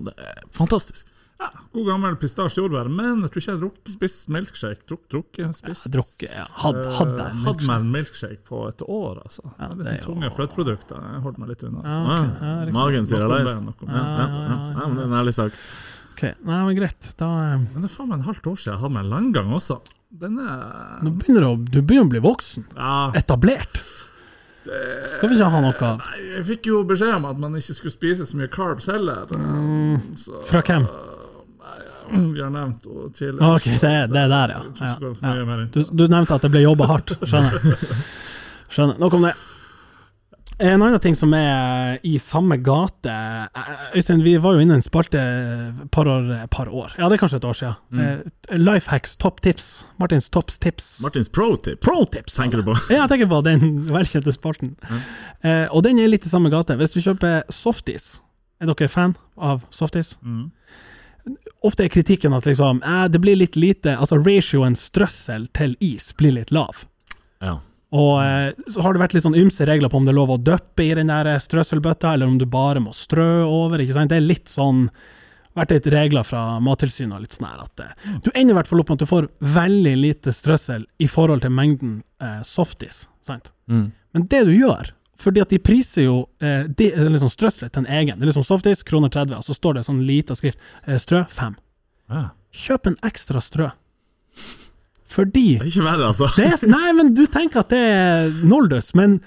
[0.55, 1.11] fantastisk.
[1.43, 4.85] Ja, god gammel pistasjejordbær, men jeg tror ikke jeg drukket spist milkshake.
[4.87, 5.87] Druk, drukket, spist.
[5.89, 6.45] Ja, drukket, ja.
[6.63, 7.67] Hadde, hadde en Eh, Hadde milkshake.
[7.67, 9.43] meg en milkshake på et år, altså.
[9.59, 11.01] Ja, det er det liksom tunge jo- fløteprodukter.
[11.13, 11.83] Jeg holdt meg litt unna.
[11.83, 12.03] Altså.
[12.13, 12.73] Ja, riktig.
[12.79, 13.49] magen sier aleis.
[13.49, 15.53] det, Ja, ja, men det er en ærlig sak.
[16.13, 17.15] Ok, Nei, men greit.
[17.17, 19.11] Da eh, Men det er faen meg en halvt år siden jeg hadde meg en
[19.11, 19.81] landgang også.
[20.13, 22.65] Den Nå er begynner du du begynner å bli voksen.
[22.77, 23.11] Ja.
[23.17, 23.81] Etablert.
[25.11, 27.75] Skal vi ikke ha noe av Nei, Jeg fikk jo beskjed om at man ikke
[27.75, 29.27] skulle spise så mye carbs heller.
[30.15, 30.87] Så, Fra hvem?
[32.11, 32.83] Vi har nevnt
[33.15, 33.55] tidligere.
[33.55, 34.63] Ok, det, det er der, ja.
[34.81, 35.57] Ja, ja.
[35.73, 37.15] Du, du nevnte at det ble jobba hardt.
[37.23, 37.73] Skjønner.
[38.73, 39.01] Skjønner.
[39.03, 39.35] Nok om det.
[40.63, 44.79] En annen ting som er i samme gate eh, Øystein, vi var jo inne i
[44.79, 47.75] en spalte et par år, par år Ja, det er kanskje et år siden.
[47.91, 48.61] Mm.
[48.63, 49.71] Lifehacks topp tips.
[49.99, 50.91] Martins topps tips.
[51.03, 51.81] Martins pro tips.
[51.83, 52.37] Pro tips!
[52.39, 52.77] Tenker du på?
[52.93, 54.77] Ja, jeg tenker på den velkjente spalten.
[55.43, 56.77] Eh, og den er litt i samme gate.
[56.79, 58.13] Hvis du kjøper softis,
[58.63, 60.15] er dere fan av softis?
[60.23, 60.51] Mm.
[61.63, 66.11] Ofte er kritikken at liksom, eh, det blir litt lite Altså ratioen strøssel til is
[66.19, 66.85] blir litt lav.
[67.43, 67.61] Ja.
[67.93, 70.33] Og eh, så har det vært litt sånn ymse regler på om det er lov
[70.35, 73.83] å døppe i den der strøsselbøtta, eller om du bare må strø over.
[73.83, 74.11] ikke sant?
[74.13, 74.87] Det er litt sånn
[75.59, 78.71] vært litt regler fra Mattilsynet og litt sånn her at eh, Du ender i hvert
[78.71, 83.07] fall opp med at du får veldig lite strøssel i forhold til mengden eh, softis.
[83.25, 83.53] sant?
[83.69, 83.91] Mm.
[84.17, 87.93] Men det du gjør, fordi at de priser jo eh, de, liksom strøsselet til en
[88.01, 88.19] egen.
[88.19, 90.61] Det er liksom softis, kroner 30, og så står det sånn lita skrift.
[90.87, 91.55] Eh, strø 5.
[92.13, 92.25] Ja.
[92.65, 93.71] Kjøp en ekstra strø.
[95.13, 96.29] Fordi Det er ikke verre, altså.
[96.39, 99.21] det er, Nei, men du tenker at det er noldus, men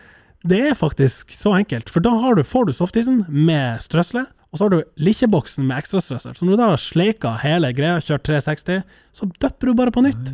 [0.45, 1.89] det er faktisk så enkelt.
[1.89, 5.81] For da har du, får du softisen med strøsselet, Og så har du likkjeboksen med
[5.81, 6.31] ekstrastrøssel.
[6.37, 10.03] Så når du da har sleika hele greia, kjørt 360, så døpper du bare på
[10.05, 10.29] nytt.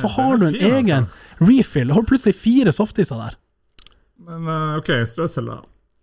[0.00, 0.70] Så har du en altså.
[0.78, 1.08] egen
[1.44, 1.92] refill.
[1.92, 3.36] Har plutselig fire softiser der.
[4.26, 5.60] Men eh, OK, strøssel, da.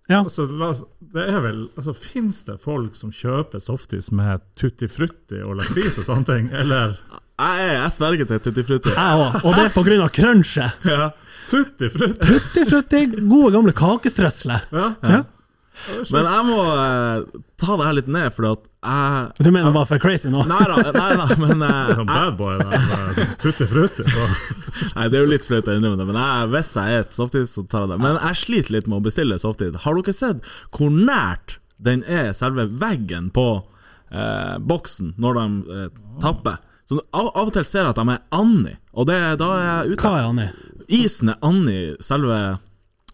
[0.07, 0.21] Ja.
[0.23, 4.87] Altså, la oss, det er vel, altså, Fins det folk som kjøper softis med tutti
[4.87, 6.95] frutti og lakris og sånne ting, eller
[7.37, 8.93] Jeg, jeg, jeg sverger til Tutti Frutti.
[8.95, 9.35] Jeg òg.
[9.45, 10.87] Og det er på grunn av crunchet.
[10.89, 11.09] Ja.
[11.51, 12.29] tutti frutti?
[12.31, 14.63] Tutti frutti, gode gamle kakestrøsler.
[14.73, 14.87] Ja.
[15.05, 15.19] Ja.
[16.13, 19.89] Men jeg må eh, ta det her litt ned, for at jeg Du mener bare
[19.89, 20.43] for crazy nå?
[20.47, 22.81] Nei da, nei da, men eh, Sånn bad boy, da.
[22.81, 24.05] med Tutti frutti.
[24.95, 27.17] Nei, det er jo litt flaut å innrømme det, men jeg, hvis jeg er et
[27.17, 27.97] softis, så tar jeg det.
[28.05, 29.79] Men jeg sliter litt med å bestille softis.
[29.83, 33.47] Har dere sett hvor nært den er selve veggen på
[34.09, 35.89] eh, boksen når de eh,
[36.23, 36.61] tapper?
[36.87, 39.65] Så av, av og til ser jeg at de er anni og det, da er
[39.67, 40.01] jeg ute.
[40.05, 40.47] Hva er han i?
[41.03, 42.37] Isen er anni selve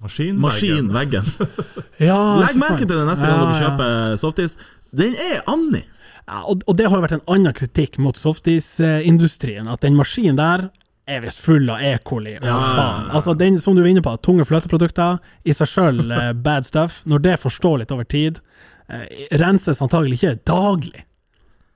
[0.04, 0.42] Maskinveggen.
[0.44, 1.26] maskinveggen.
[2.04, 4.58] Ja, Legg merke til det neste gang du kjøper softis.
[4.94, 5.84] Den er andi!
[6.28, 10.38] Ja, og, og det har jo vært en annen kritikk mot softisindustrien, at den maskinen
[10.40, 10.70] der
[11.12, 11.98] er visst full av E.
[12.08, 12.38] coli.
[12.40, 13.10] Ja, faen.
[13.12, 17.02] Altså, den som du var inne på, tunge fløteprodukter, i seg sjøl eh, bad stuff.
[17.12, 18.40] Når det forstår litt over tid,
[18.88, 19.04] eh,
[19.42, 21.04] renses antagelig ikke daglig.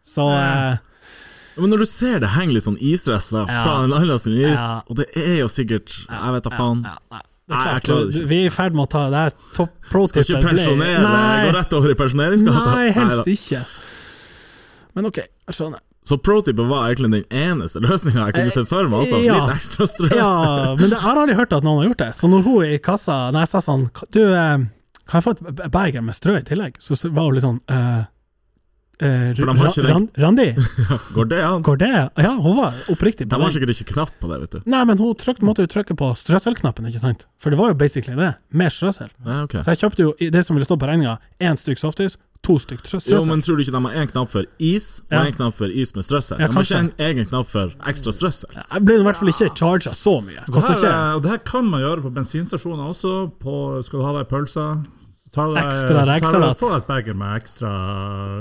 [0.08, 0.78] Så eh,
[1.60, 3.64] Men når du ser det henger litt sånn isdress da, Ja.
[3.66, 4.80] fra en annen sin is, Ja.
[4.88, 6.86] og det er jo sikkert Jeg vet da faen.
[6.88, 8.30] ja, nei, er jeg klarer det ikke.
[8.32, 11.12] Vi er i ferd med å ta det her topp pro Skal ikke pensjonere,
[11.48, 12.64] gå rett over i pensjoneringsgata.
[12.72, 13.36] Nei, helst Neida.
[13.38, 13.62] ikke.
[14.98, 15.84] Men OK, jeg skjønner.
[16.08, 19.02] Så pro-tippet var egentlig den eneste løsninga jeg kunne sett for meg.
[19.04, 19.18] Altså.
[19.20, 19.40] Eh, ja.
[19.42, 20.14] Litt ekstra strøm.
[20.16, 20.30] Ja,
[20.80, 22.12] men det, jeg har aldri hørt at noen har gjort det.
[22.22, 23.84] Så når hun i kassa Når jeg sa sånn
[24.16, 24.54] Du, eh,
[25.08, 26.80] kan jeg få et beger med strø i tillegg?
[26.84, 28.06] Så var hun litt sånn eh,
[29.00, 30.48] eh, For de har ikke Ran- Randi,
[31.16, 31.62] Går det an?
[31.64, 31.92] går det?
[32.18, 34.62] Ja, hun var oppriktig De på har sikkert ikke knapp på det, vet du.
[34.70, 37.28] Nei, men hun trykte, måtte jo trykke på strøsselknappen, ikke sant?
[37.42, 39.10] For det var jo basically det, med strøssel.
[39.26, 39.62] Ja, okay.
[39.62, 42.82] Så jeg kjøpte jo det som ville stå på regninga, én stykk softis, to stykk
[42.86, 43.12] strøssel.
[43.18, 45.24] Jo, men tror du ikke de har én knapp for is, og Ja.
[45.36, 46.40] knapp for is med strøssel?
[46.40, 48.50] Ja, de har ikke en egen knapp for ekstra strøssel?
[48.58, 50.44] Jeg ble i hvert fall ikke charga så mye.
[50.46, 53.16] Det her, ikke er- og det her kan man gjøre på bensinstasjoner også.
[53.42, 54.86] På, skal du ha deg pølser,
[55.46, 56.58] du Ekstra du- rekesalat.
[56.58, 57.72] Få et beger med ekstra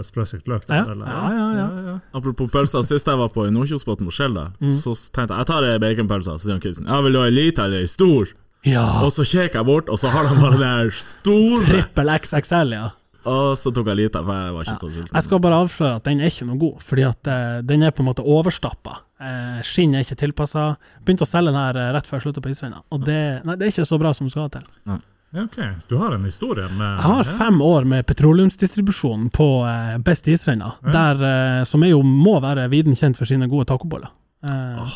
[0.06, 0.64] sprøstekt løk.
[0.68, 1.98] Ja, der, eller- ja, ja, ja.
[2.14, 4.70] Apropos pølser, sist jeg var på Nordkjosbotn på Skjell, Mm.
[4.70, 6.38] så tenkte jeg jeg tar ei baconpølse.
[6.40, 8.26] Så sier han Kristen ja, vil du ha ei lita eller ei stor?
[8.64, 9.02] Ja.
[9.04, 11.64] Og så kikker jeg bort, og så har de bare den der store.
[11.66, 12.90] Trippel XXL, ja.
[13.26, 15.14] Og så tok jeg lita, for jeg var ikke så sulten.
[15.14, 17.90] Jeg skal bare avsløre at den er ikke noe god, fordi at uh, den er
[17.90, 19.00] på en måte overstappa.
[19.20, 20.76] Uh, skinn er ikke tilpassa.
[21.04, 23.56] Begynte å selge den her eh, rett før jeg slutta på isrenna, og det, nei,
[23.56, 24.62] det er ikke så bra som det skal ha til.
[24.86, 24.98] Ja,
[25.34, 25.56] ok.
[25.88, 30.74] Du har en historie med Jeg har fem år med petroleumsdistribusjon på eh, Best isrenna,
[30.92, 31.14] der,
[31.60, 34.08] eh, som er jo må være viden kjent for sine gode tacoboller.
[34.46, 34.92] Oh,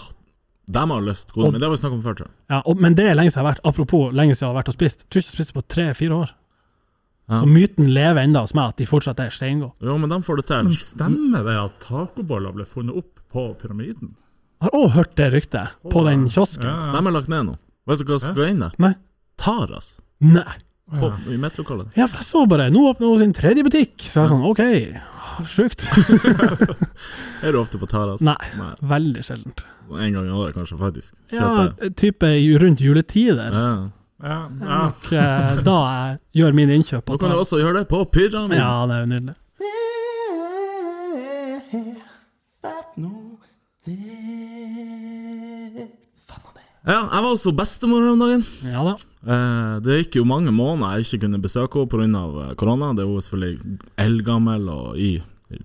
[0.70, 2.34] dem har lyst, gode, Og- men det har vi snakket om før, tror jeg.
[2.50, 4.62] ja, og, men det er lenge siden jeg har vært Apropos lenge siden jeg har
[4.62, 4.98] vært og spist.
[5.10, 6.30] Tror ikke jeg har spist på tre-fire år.
[7.30, 7.40] Ja.
[7.40, 9.72] Så myten lever enda hos meg, at de fortsatt er steingode.
[9.80, 10.64] Jo, men de får det til.
[10.64, 14.14] Men stemmer det at tacoboller ble funnet opp på pyramiden?
[14.60, 16.64] Jeg Har òg hørt det ryktet på den kiosken.
[16.66, 17.58] Ja, De er lagt ned nå.
[17.86, 18.94] Vet du hva som skal inn der?
[19.38, 19.94] Taras.
[20.20, 20.56] Nei.
[20.90, 21.84] På, I mitt lokale.
[21.94, 23.94] Ja, for jeg så bare Nå åpner hun sin tredje butikk.
[24.02, 24.62] Så jeg er sånn, OK,
[25.48, 25.86] sjukt.
[27.44, 28.20] Er du ofte på Taras?
[28.24, 28.34] Nei,
[28.90, 29.62] veldig sjeldent.
[29.90, 31.14] En gang i året, kanskje, faktisk.
[31.30, 31.70] Kjøper.
[31.70, 33.54] Ja, type rundt juletider.
[33.54, 33.70] Ja.
[34.20, 34.80] ja, ja.
[34.82, 37.06] Nok, eh, da jeg gjør mine innkjøp.
[37.08, 38.58] Nå kan du også gjøre det på Pyramiden.
[38.60, 39.38] Ja, det er jo nydelig.
[46.86, 48.44] Ja, jeg var også bestemor her om dagen.
[48.64, 48.94] Ja da.
[49.28, 52.54] Eh, det gikk jo mange måneder jeg ikke kunne besøke henne pga.
[52.56, 52.94] korona.
[52.96, 55.10] Det er jo selvfølgelig eldgammel og i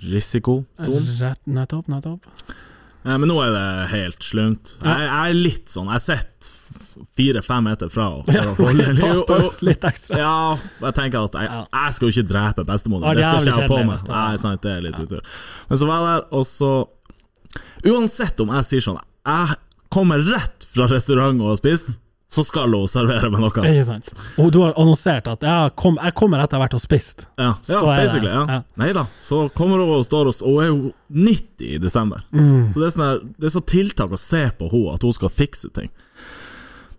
[0.03, 1.07] risikosonen.
[1.55, 2.25] Nettopp, nettopp.
[3.05, 4.75] Eh, men nå er det helt slunt.
[4.83, 6.51] Jeg, jeg er litt sånn Jeg sitter
[7.15, 8.35] fire-fem meter fra henne.
[8.35, 10.17] Ja, for å holde- litt ekstra.
[10.19, 10.35] Ja,
[10.81, 13.05] jeg tenker at jeg, jeg skal jo ikke drepe bestemor.
[13.15, 14.07] Det skal ikke jeg ha på meg.
[14.09, 15.21] Nei, sant, det er litt utur.
[15.69, 16.73] Men så var jeg der, og så
[17.85, 19.55] Uansett om jeg sier sånn Jeg
[19.95, 21.95] kommer rett fra restaurant og har spist,
[22.35, 23.63] så skal hun servere med noe.
[23.69, 24.09] Ikke sant.
[24.41, 27.27] Og du har annonsert at ja, kom, jeg kommer etter hvert og spist.
[27.39, 28.31] Ja, ja Så basically.
[28.33, 28.43] Ja.
[28.49, 28.61] ja.
[28.81, 29.05] Nei da.
[29.23, 32.25] Så kommer hun og står og Hun er jo 90 i desember.
[32.35, 32.73] Mm.
[32.73, 35.31] Så det er, sånn det er så tiltak å se på henne, at hun skal
[35.31, 35.93] fikse ting.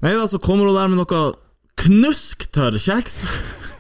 [0.05, 1.25] Nei da, så kommer hun der med noe
[1.85, 3.25] knusktørr kjeks.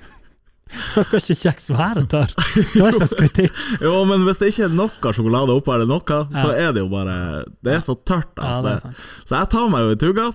[0.96, 2.32] Jeg skal ikke kjeks være tørr.
[2.36, 3.60] Det var ikke kritikk.
[3.86, 6.88] Jo, men hvis det ikke er noe sjokolade oppå, det noe, så er det jo
[6.92, 8.32] bare Det er så tørt.
[8.40, 10.30] Ja, det er så jeg tar meg jo i tugga,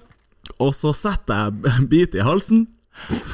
[0.62, 2.66] og så setter jeg en bit i halsen.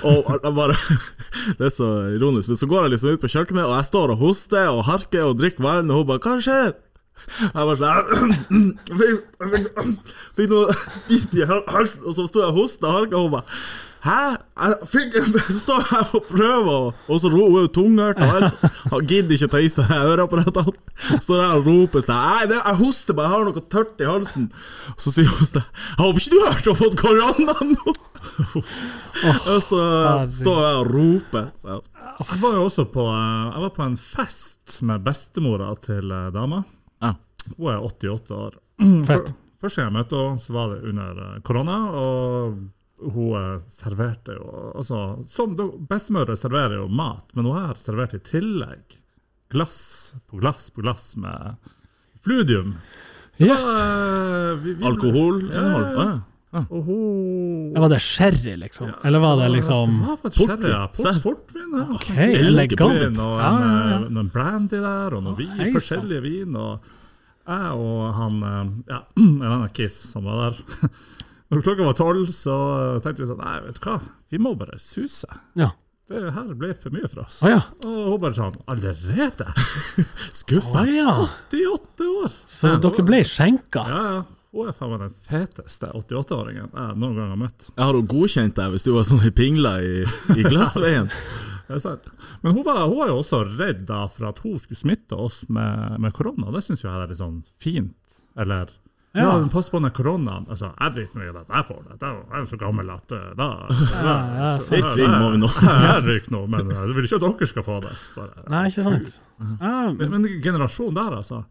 [0.05, 0.75] Og bare
[1.57, 4.13] Det er så ironisk, men så går jeg liksom ut på kjøkkenet, og jeg står
[4.13, 6.75] og hoster og harker og drikker vann, og hun bare 'Hva skjer?'
[7.41, 8.31] Jeg var sånn
[8.87, 9.25] jeg fikk-
[10.37, 10.77] jeg noe
[11.09, 13.19] bit i halsen, og så sto jeg og hosta og harka.
[13.19, 13.59] Og hun bare
[14.07, 14.37] Hæ?
[14.61, 15.15] Jeg fikk,
[15.49, 18.61] så står jeg og prøver, og, så roer hun tunghørt Og alt.
[18.93, 20.75] Han gidder ikke ta i seg øreapparatene.
[21.17, 24.07] Står der og roper sånn Nei, det, jeg hoster bare, jeg har noe tørt i
[24.07, 24.47] halsen.
[24.93, 27.95] Og så sier hun sånn Jeg håper ikke du har hørt har fått korona nå!
[29.51, 29.81] og så
[30.39, 31.49] står jeg og roper.
[31.67, 31.77] Ja.
[32.21, 36.29] Jeg var jo også på, eh, jeg var på en fest med bestemora til eh,
[36.33, 36.63] dama.
[37.03, 37.13] Ja.
[37.57, 38.57] Hun er 88 år.
[39.07, 39.33] Fett.
[39.61, 42.57] Første gang jeg møtte henne, så var det under eh, korona, og
[43.13, 45.55] hun eh, serverte jo altså, Som
[45.89, 48.97] bestemødre serverer jo mat, men hun her serverte i tillegg
[49.53, 51.55] glass på glass på glass med
[52.25, 52.75] fludium.
[53.39, 53.63] Yes.
[53.63, 55.43] Var, vi- vi- Alkohol?
[55.53, 56.07] Ja, Ja.
[56.51, 58.91] Hun Var det sherry, liksom?
[59.03, 60.61] Eller var det liksom Det var faktisk Portvin.
[60.61, 60.87] sherry, ja.
[60.87, 61.73] Port, portvin.
[61.77, 61.95] Ja.
[61.95, 62.99] Okay, elegant.
[62.99, 63.97] Vin og en, ja, ja.
[63.97, 66.55] eh, noen brandy der, og noen vin, forskjellige vin.
[66.55, 66.79] Og
[67.47, 70.89] jeg og han eh, Ja, en annen kiss som var der.
[71.51, 72.55] Når klokka var tolv, så
[73.03, 73.99] tenkte vi sånn Nei, vet du hva,
[74.31, 75.27] vi må bare suse.
[75.55, 75.69] Ja.
[76.07, 77.41] Det her ble for mye for oss.
[77.43, 77.61] Ah, ja.
[77.83, 79.47] Og hun bare sånn Allerede?
[80.39, 80.85] Skuffa.
[80.85, 81.13] Ah, ja.
[81.51, 82.35] 88 år!
[82.47, 83.83] Så dere ble skjenka?
[83.91, 84.25] Ja, ja.
[84.57, 87.67] Hun er faen meg den feteste 88-åringen jeg noen gang har møtt.
[87.75, 89.99] Jeg har jo godkjent deg hvis du var sånn i pingla i,
[90.33, 91.11] i glassveien.
[91.67, 92.05] Det er sant.
[92.41, 95.41] Men hun var, hun var jo også redd da for at hun skulle smitte oss
[95.51, 96.47] med, med korona.
[96.55, 98.21] Det syns jeg er litt sånn fint.
[98.39, 98.71] Eller
[99.17, 99.33] ja, Ja.
[99.51, 100.45] pass på den koronaen.
[100.47, 101.97] Altså, jeg driter nå i at jeg får det.
[102.05, 105.49] Jeg er jo så gammel at da, da, Ja, ja, så- Ikke må vi nå.
[105.89, 107.93] Jeg ryker nå, men jeg vil ikke at dere skal få det.
[108.15, 108.43] Bare.
[108.55, 109.19] Nei, ikke sant?
[109.67, 111.43] Ja, Men, men generasjonen der, altså.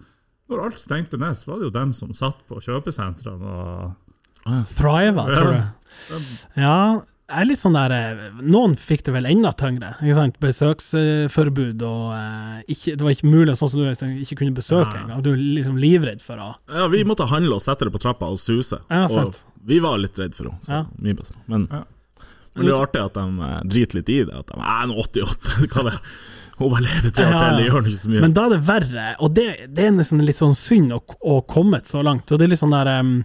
[0.48, 5.24] Når alt stengte ned, så var det jo dem som satt på kjøpesentrene og Thriva,
[5.26, 6.18] tror du.
[6.60, 6.74] Ja,
[7.26, 9.96] jeg er litt sånn der eh, Noen fikk det vel enda tyngre.
[10.38, 15.02] Besøksforbud og eh, ikke, Det var ikke mulig, sånn som du ikke kunne besøke Nei.
[15.02, 15.24] engang.
[15.26, 18.30] Du er liksom livredd for å Ja, vi måtte handle og sette det på trappa
[18.30, 18.78] og suse.
[18.90, 19.34] Ja, og
[19.66, 20.62] vi var litt redd for henne.
[20.70, 20.84] Ja.
[21.50, 21.82] Men, Ja.
[22.54, 24.34] men det er jo artig at de eh, driter litt i det.
[24.44, 26.04] At de er nå 88, hva det Hun
[26.58, 28.20] lever tre år til, det gjør ikke så mye.
[28.24, 31.40] Men da er det verre, og det, det er nesten litt sånn synd å, å
[31.44, 32.30] kommet så langt.
[32.32, 33.16] Og det er litt sånn der um,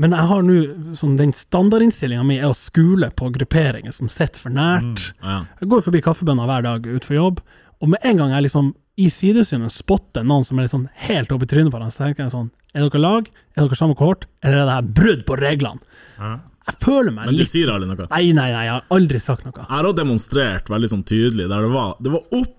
[0.00, 0.58] Men jeg har nå
[0.96, 5.10] sånn, Den standardinnstillinga mi er å skule på grupperinger som sitter for nært.
[5.20, 5.42] ja.
[5.60, 7.42] Jeg går forbi kaffebønner hver dag utenfor jobb,
[7.80, 11.46] og med en gang jeg liksom i sidesynet spotter noen som er sånn helt oppe
[11.46, 13.28] i trynet på hverandre, så tenker jeg sånn Er dere lag?
[13.56, 14.26] Er dere samme kohort?
[14.44, 15.80] Eller er det her brudd på reglene?
[16.20, 16.38] ja.
[16.68, 18.06] Jeg føler meg Men du litt sier aldri noe.
[18.10, 19.54] Nei, nei, nei, jeg har aldri sagt noe.
[19.56, 22.56] Jeg har også demonstrert veldig sånn tydelig, der det var Det var opp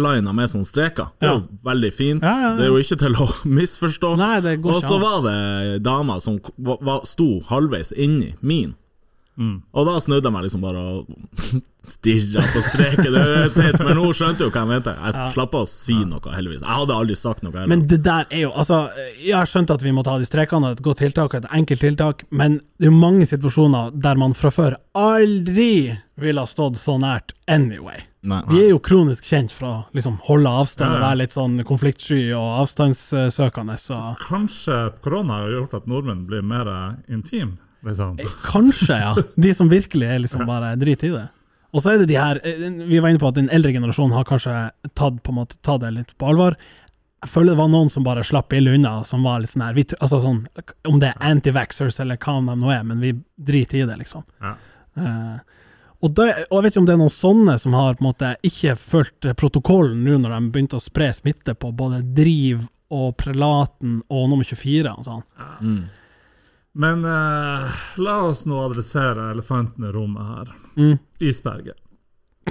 [0.00, 1.10] lina med sånne streker.
[1.20, 2.24] Det er jo veldig fint.
[2.24, 2.52] Ja, ja, ja.
[2.56, 3.26] Det er jo ikke til å
[3.58, 4.12] misforstå.
[4.20, 8.32] Nei, det går ikke og så var det dama som var, var, sto halvveis inni
[8.40, 8.76] min.
[9.38, 9.62] Mm.
[9.72, 11.06] Og da snudde jeg meg liksom bare og
[11.90, 13.14] stirra på streken.
[13.86, 14.92] Men hun skjønte jo hva jeg mente.
[14.94, 16.60] Jeg slapp av å si noe, heldigvis.
[16.60, 17.54] Jeg hadde aldri sagt noe.
[17.54, 17.70] heller.
[17.72, 18.82] Men det der er jo Altså,
[19.16, 22.26] jeg har skjønt at vi må ta de strekene, et godt tiltak, et enkelt tiltak,
[22.30, 26.98] men det er jo mange situasjoner der man fra før aldri ville ha stått så
[27.00, 28.02] nært anyway.
[28.28, 28.42] Nei.
[28.50, 31.56] Vi er jo kronisk kjent for å liksom holde avstand Ja, og være litt sånn
[31.64, 36.68] konfliktsky og avstandssøkende, så Kanskje korona har gjort at nordmenn blir mer
[37.08, 37.56] intim?
[37.86, 38.18] Liksom.
[38.44, 39.14] kanskje, ja.
[39.34, 41.26] De som virkelig er liksom bare drit i det.
[41.70, 44.14] Og så er det de her eh, Vi var inne på at den eldre generasjonen
[44.16, 44.54] har kanskje
[44.94, 46.56] tatt, på en måte, tatt det litt på alvor.
[47.20, 49.76] Jeg føler det var noen som bare slapp ille unna, som var litt sånn her
[49.76, 50.42] vi, altså sånn,
[50.88, 54.24] Om det er anti-vaxxers eller hva de nå er, men vi driter i det, liksom.
[54.40, 54.54] Ja.
[54.96, 55.36] Uh,
[56.00, 58.08] og, det, og jeg vet ikke om det er noen sånne som har på en
[58.08, 62.64] måte ikke fulgt eh, protokollen nå når de begynte å spre smitte på både Driv
[62.90, 65.20] og Prelaten og nummer 24 og sånn.
[65.60, 65.82] Mm.
[66.72, 70.52] Men eh, la oss nå adressere elefanten i rommet her.
[70.76, 70.98] Mm.
[71.18, 71.76] Isberget.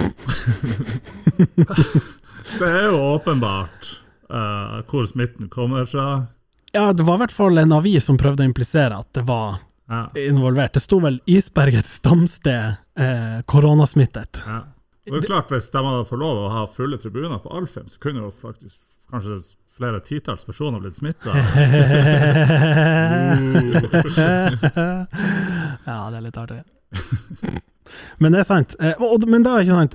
[2.58, 3.88] det er jo åpenbart
[4.30, 6.26] eh, hvor smitten kommer fra.
[6.72, 9.58] Ja, det var i hvert fall en avis som prøvde å implisere at det var
[9.90, 10.76] Ja, involvert.
[10.76, 14.42] Det sto vel 'Isbergets stamsted eh, koronasmittet'.
[14.46, 14.60] ja.
[15.10, 17.88] Og det er klart, Hvis de hadde fått lov å ha fulle tribuner på Alfheim,
[17.88, 18.76] så kunne jo faktisk
[19.10, 19.40] kanskje
[19.80, 21.32] flere titalls personer blitt smitta.
[25.86, 26.60] ja, det er litt artig.
[28.20, 28.74] men det er sant.
[28.80, 28.94] Eh,
[29.30, 29.94] men da er ikke sant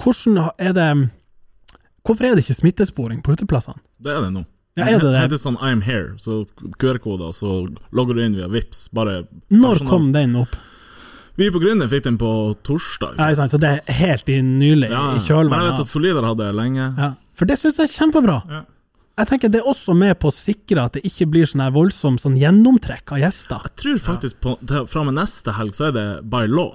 [0.00, 0.88] Hvordan er det
[2.06, 3.76] Hvorfor er det ikke smittesporing på uteplassene?
[4.00, 4.42] Det er det nå.
[4.78, 5.22] Ja, er det det?
[5.32, 6.44] Det er sånn I'm here, så
[6.80, 10.54] QR-koder, så logger du inn via Vips Bare Når personal- kom den opp?
[11.40, 12.30] Vi på Gründer fikk den på
[12.66, 13.14] torsdag.
[13.16, 13.52] Ja, sant?
[13.54, 15.78] Så det er helt i nylig, Ja, i kjølvannet.
[15.80, 16.88] at Solidar hadde det lenge.
[16.98, 17.10] Ja.
[17.38, 18.34] For det syns jeg er kjempebra.
[18.50, 18.60] Ja.
[19.20, 21.74] Jeg tenker Det er også med på å sikre at det ikke blir sånn her
[21.74, 23.66] voldsom sånn gjennomtrekk av gjester.
[23.68, 26.72] Jeg tror faktisk på, til, fra og med neste helg så er det by law.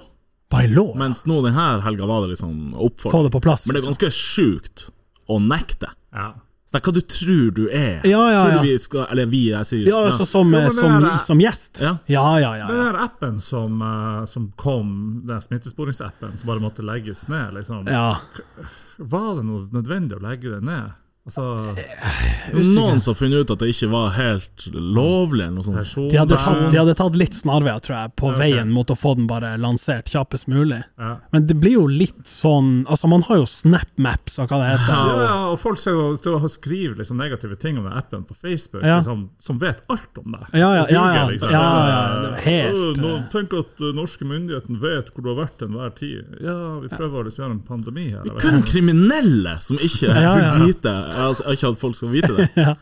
[0.54, 0.92] By law.
[0.98, 3.66] Mens nå denne helga var det liksom Få det på plass.
[3.66, 3.96] Men det er liksom.
[3.98, 4.86] ganske sjukt
[5.26, 5.90] å nekte.
[6.14, 6.28] Ja.
[6.76, 8.02] Er hva du tror du er.
[8.04, 8.58] Ja, ja, Tror ja.
[8.60, 10.66] du vi skal Eller vi, jeg sier Ja, altså som, ja.
[10.74, 11.80] som, er- som gjest.
[11.80, 11.94] Ja.
[12.10, 12.66] Ja, ja, ja.
[12.68, 17.86] Den der appen som, eh, som kom, den smittesporingsappen som bare måtte legges ned, liksom.
[17.88, 18.18] ja.
[18.98, 20.94] Var det noe nødvendig å legge det ned?
[21.26, 21.42] Altså,
[22.54, 25.80] Noen som har funnet ut at det ikke var helt lovlig, eller noe sånt.
[25.80, 28.52] person De hadde, tatt, de hadde tatt litt snarveier, tror jeg, på Ja, okay.
[28.52, 30.78] veien mot å få den bare lansert kjappest mulig.
[31.02, 31.16] Ja.
[31.34, 34.92] Men det blir jo litt sånn Altså, man har jo SnapMaps og hva det heter.
[34.94, 38.22] Ja, ja, og folk ser jo til å skrive liksom negative ting om den appen
[38.28, 39.00] på Facebook, Ja.
[39.00, 40.46] liksom, som vet alt om deg.
[40.54, 41.50] Ja, ja, ja, ja, liksom.
[41.50, 45.66] ja, ja, helt, nå, eh, Tenk at uh, norske myndigheter vet hvor du har vært
[45.66, 46.22] enhver tid.
[46.44, 48.30] Ja, vi prøver å liksom gjøre en pandemi her.
[48.46, 50.54] Kun kriminelle som ikke Ja, ja, ja.
[50.54, 52.48] vil vite Altså ikke hatt folk skal vite det.
[52.62, 52.74] Ja.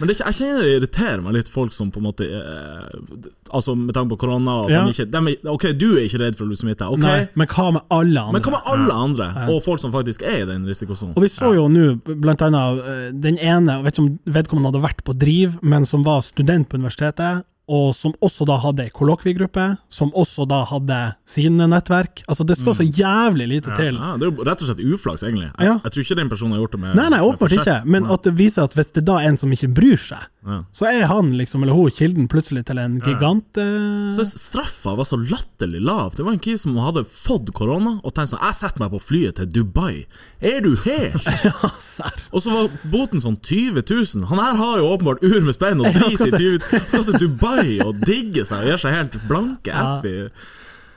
[0.00, 3.74] Men det jeg kjenner det irriterer meg litt, folk som på en måte eh, Altså
[3.76, 4.84] med tanke på korona at Ja.
[4.86, 6.98] de ikke, de Ok, du er ikke redd for å bli smitta, ok?
[7.04, 8.32] Nei, men hva med alle andre?
[8.32, 11.14] Men hva med alle andre, og folk som faktisk er i den risikosonen?
[11.16, 14.82] Og vi så jo nå blant annet eh, den ene, vet ikke om vedkommende hadde
[14.88, 18.90] vært på Driv, men som var student på universitetet, og som også da hadde ei
[18.90, 20.96] kollokviegruppe, som også da hadde
[21.30, 22.24] sine nettverk.
[22.28, 23.94] Altså, det skal så jævlig lite til.
[23.96, 25.46] Ja, det er jo rett og slett uflaks, egentlig.
[25.58, 25.78] Jeg, Ja.
[25.84, 28.22] jeg tror ikke den personen har gjort det med Nei, nei, åpenbart ikke, men at
[28.24, 30.56] det viser at hvis det da er en som ikke bryr seg, Ja.
[30.74, 34.08] så er han liksom, eller hun, kilden plutselig til en gigant uh...
[34.16, 36.16] Så straffa var så latterlig lav.
[36.16, 39.00] Det var en kis som hadde fått korona og tenkte sånn Jeg setter meg på
[39.02, 40.04] flyet til Dubai.
[40.40, 41.28] Er du helt?
[41.46, 42.26] Ja, serr.
[42.32, 44.26] Og så var boten sånn 20 000.
[44.30, 46.82] Han her har jo åpenbart ur med spenn og drit i 20 000.
[46.90, 49.96] Skal til Dubai og digge seg og gjøre seg helt blanke Ja.
[50.02, 50.18] F i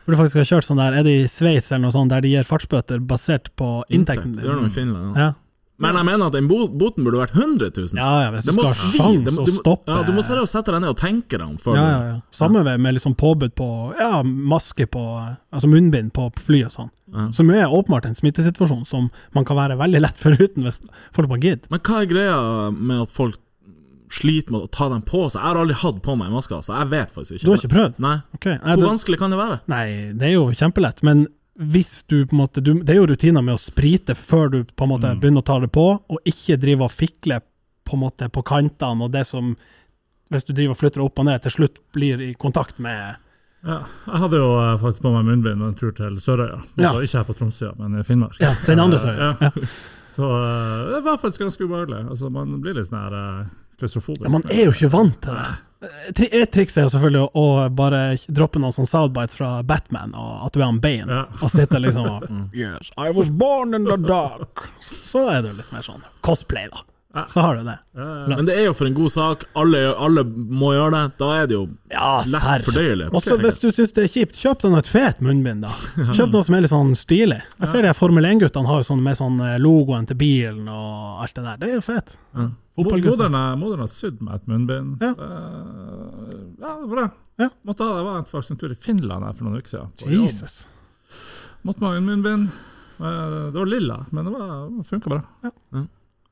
[0.05, 2.29] Burde faktisk ha kjørt sånn der, er det i Sveits eller noe sånt, der de
[2.35, 4.37] gir fartsbøter basert på inntekten inntekt.
[4.37, 4.75] Det gjør de i din?
[4.75, 5.15] Finland.
[5.17, 5.23] Ja.
[5.31, 5.31] Ja.
[5.81, 7.99] Men jeg mener at den boten burde vært 100 000.
[7.99, 10.71] ja, ja, hvis du skal ha sjanse sjans å stoppe Ja, du må seriøst sette
[10.71, 12.17] deg ned og tenke deg om Ja, ja, ja.
[12.31, 13.67] Samme med, med liksom påbud på
[13.99, 15.03] ja, maske på
[15.51, 16.91] Altså munnbind på fly og sånn.
[17.11, 17.27] Ja.
[17.35, 20.79] Som jo er åpenbart en smittesituasjon som man kan være veldig lett foruten hvis
[21.15, 21.67] folk bare gidder.
[21.73, 22.39] Men hva er greia
[22.71, 23.41] med at folk
[24.15, 25.41] sliter med å ta dem på seg?
[25.41, 27.45] Jeg har aldri hatt på meg maske, så jeg vet faktisk ikke.
[27.45, 27.97] Du har ikke prøvd?
[28.05, 28.17] Nei.
[28.37, 28.59] Okay.
[28.61, 29.57] Nei, Hvor det, vanskelig kan det være?
[29.71, 29.85] nei,
[30.15, 31.25] det er jo kjempelett, men
[31.59, 34.63] hvis du på en måte du, Det er jo rutiner med å sprite før du
[34.65, 35.19] på en måte Mm.
[35.21, 37.39] begynner å ta det på, og ikke drive og fikle
[37.85, 39.55] på en måte på kantene, og det som
[40.31, 43.15] Hvis du driver og flytter opp og ned, til slutt blir i kontakt med
[43.63, 46.63] Ja, jeg hadde jo eh, faktisk på meg munnbind en tur til Sørøya.
[46.77, 46.91] Ja.
[46.99, 48.35] Ikke her på Tromsøya, men i Finnmark.
[48.39, 49.37] Ja, den andre Sørøya.
[49.41, 49.49] ja.
[49.55, 49.67] Ja.
[50.15, 52.09] Så eh, det var faktisk ganske ubehagelig.
[52.09, 53.47] Altså, man blir litt sånn her uh,
[53.79, 54.23] klaustrofobisk.
[54.27, 55.47] Ja, man er jo ikke vant til det.
[56.15, 57.45] Tri- Et triks er jo selvfølgelig å,
[57.75, 61.25] bare droppe noen sånne soundbites fra Batman, og at du er han Bane, Ja.
[61.41, 64.67] og sitte liksom og Yes, I was born in the dark.
[64.79, 66.83] Så, så er det jo litt mer sånn cosplay, da.
[67.31, 67.77] Så har du det.
[67.95, 69.45] Ja, Men det er jo for en god sak.
[69.55, 71.03] Alle, alle må gjøre det.
[71.21, 71.61] Da er det jo
[71.93, 73.05] Ja, lett fordøyelig.
[73.15, 75.71] Også hvis du syns det er kjipt, kjøp deg noe et fet munnbind, da.
[76.17, 77.37] Kjøp noe som er litt sånn stilig.
[77.61, 81.23] Jeg ser de Formel 1-guttene har jo sånn med sånn eh, logoen til bilen og
[81.23, 81.61] alt det der.
[81.63, 82.17] Det er jo fett.
[82.35, 82.49] Ja.
[82.77, 85.01] Moderne har sydd meg et munnbind.
[85.01, 85.13] Ja.
[85.15, 87.09] Uh, ja, det var det.
[87.39, 87.49] Ja.
[87.67, 87.97] Måtte ha det.
[88.01, 90.23] Jeg var faktisk en tur i Finland her for noen uker siden.
[90.23, 90.65] Jesus.
[91.65, 92.49] Måtte man ha en munnbind.
[92.99, 95.21] Eh, Det var lilla, men det, funka bra.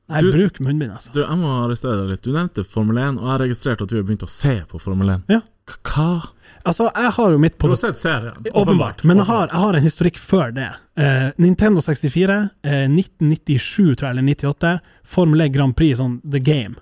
[0.08, 1.12] Nei, Du- bruk munnbind, altså.
[1.12, 2.22] Du, jeg må arrestere deg litt.
[2.22, 5.08] Du nevnte Formel 1, og jeg registrerte at du har begynt å se på Formel
[5.08, 5.24] 1.
[5.28, 5.40] Ja.
[5.82, 6.28] Hva?
[6.64, 8.46] Altså, jeg har jo mitt Du på har sett serien?
[8.56, 9.02] Åpenbart.
[9.04, 10.70] Men jeg har, jeg har en historikk før det.
[10.96, 14.70] Eh, Nintendo 64, eh, 1997 tror jeg, eller 98,
[15.04, 16.80] Formel 1 Grand Prix, sånn The Game.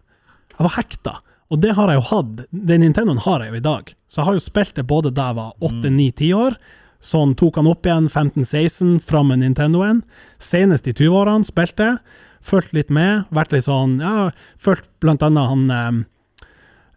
[0.54, 1.16] Jeg var hekta.
[1.52, 2.44] Og det har jeg jo hatt.
[2.54, 3.90] Den Nintendoen har jeg jo i dag.
[4.08, 6.56] Så jeg har jo spilt det både da jeg var 8-9-10 år.
[7.02, 10.04] Sånn tok han opp igjen 15-16, fram med Nintendoen.
[10.40, 11.96] Senest i 20-årene spilte.
[12.42, 13.26] Fulgt litt med.
[13.34, 15.90] Vært litt sånn Ja, fulgt blant annet han eh,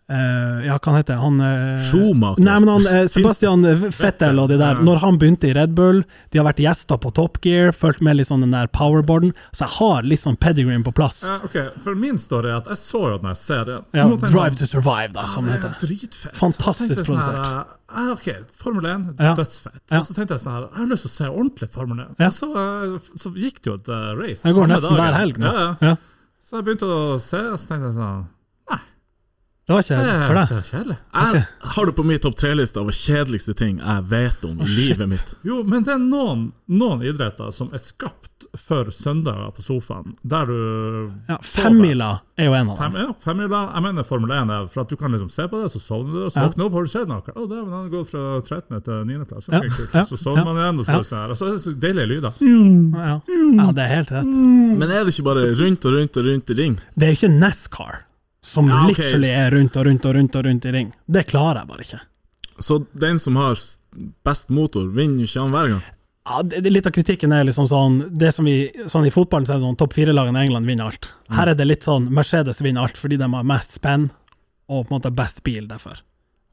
[0.10, 1.39] eh, Ja, hva han heter han?
[1.41, 2.44] Uh, Schumacher.
[2.46, 6.04] Nei, men han, uh, Sebastian Fettel og de der, når han begynte i Red Bull,
[6.32, 9.65] de har vært gjester på Top Gear, fulgt med litt sånn den der powerboarden, så
[9.65, 11.24] jeg har litt sånn pedigreen på plass.
[11.26, 13.86] Uh, ok, For min story er at jeg så jo den serien.
[13.96, 15.88] Ja, Drive sånn, to Survive, da, som det er heter.
[15.88, 16.36] Dritfett.
[16.38, 17.74] Fantastisk Så sånn produsert.
[17.96, 18.30] eh, ok,
[18.62, 19.34] Formel 1, Ja.
[19.36, 19.82] dødsfett.
[19.91, 20.00] Ja.
[20.00, 22.15] Og så tenkte jeg sånn her, jeg har lyst til å se ordentlig Formel 1.
[22.20, 22.30] Ja.
[22.30, 22.52] Så,
[23.18, 23.89] så gikk det jo et
[24.20, 25.46] race Jeg går nesten hver helg nå.
[25.52, 25.91] Ja, ja.
[25.91, 25.96] Ja.
[26.46, 28.26] Så jeg begynte å se, og så tenkte jeg sånn
[29.65, 30.65] Det var ikke for deg.
[30.69, 30.95] kjedelig.
[31.15, 34.73] Jeg har det på min topp tre-liste av kjedeligste ting jeg vet om i oh,
[34.78, 35.32] livet mitt.
[35.47, 40.45] Jo, men det er noen, noen idretter som er skapt for søndager på sofaen, der
[40.47, 40.60] du
[41.28, 43.63] Ja, Femmila er jo en av Fem, ja, femmila.
[43.73, 46.13] Jeg mener Formel 1 er for at du kan liksom se på det, så sovner
[46.13, 46.45] du, og så Ja.
[46.47, 47.25] våkner du opp, har du sett noe?
[47.36, 48.82] Å, dæven, han har gått fra 13.
[48.86, 49.25] til 9.
[49.34, 49.49] plass.
[49.49, 51.04] Ja, Okay, ja, Så sovner ja, man igjen, og så, ja.
[51.10, 52.34] sånn her, så er det så deilige lyder.
[52.39, 53.17] Ja.
[53.25, 54.30] ja, det er helt rett.
[54.30, 56.78] Men er det ikke bare rundt og rundt og rundt i ring?
[56.95, 58.03] Det er jo ikke NASCAR,
[58.46, 59.06] som Ja, okay.
[59.06, 60.93] literally er rundt og rundt og rundt og rundt i ring.
[61.06, 62.00] Det klarer jeg bare ikke.
[62.60, 63.58] Så den som har
[64.24, 65.84] best motor, vinner ikke han hver gang?
[66.26, 69.46] Ja, det, det, litt av kritikken er liksom sånn det som vi, sånn I fotballen
[69.46, 71.12] så er det sånn topp fire-lagene i England vinner alt.
[71.36, 74.08] Her er det litt sånn Mercedes vinner alt fordi de har mest spenn
[74.66, 76.00] og på en måte best bil derfor.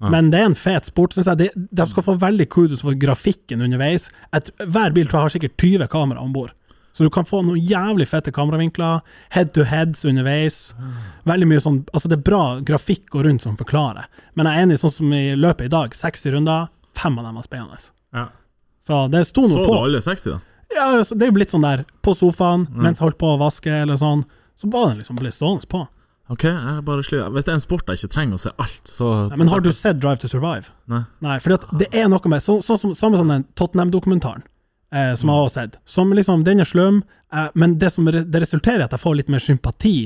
[0.03, 0.11] Ja.
[0.13, 1.39] Men det er en fet sport, syns jeg.
[1.39, 4.09] De, de skal få veldig kudos for grafikken underveis.
[4.37, 6.53] Et, hver bil tror jeg har sikkert 20 kamera om bord.
[6.93, 9.01] Så du kan få noen jævlig fette kameravinkler,
[9.33, 10.75] head to heads underveis.
[11.29, 14.11] Veldig mye sånn Altså, det er bra grafikk og rundt som forklarer.
[14.37, 17.41] Men jeg er enig, sånn som i løpet i dag, 60 runder, fem av dem
[17.41, 17.81] var spennende.
[18.13, 18.29] Ja.
[18.85, 19.73] Så det sto noe på.
[19.73, 20.41] Så du alle 60, da?
[20.73, 23.41] Ja, altså, det er jo blitt sånn der, på sofaen, mens jeg holdt på å
[23.41, 24.25] vaske, eller sånn,
[24.57, 25.85] så var den liksom blitt stående på.
[26.33, 27.33] Ok, jeg bare sliter.
[27.35, 29.61] Hvis det er en sport jeg ikke trenger å se alt, så Nei, men har
[29.65, 30.71] du sett Drive to Survive?
[30.89, 31.03] Nei.
[31.25, 34.45] Nei, fordi at det er noe med så, Sånn som samme som den Tottenham-dokumentaren,
[34.93, 35.79] eh, som jeg har sett.
[35.85, 37.03] Som liksom, Den er slum,
[37.35, 39.97] eh, men det som re, det resulterer i at jeg får litt mer sympati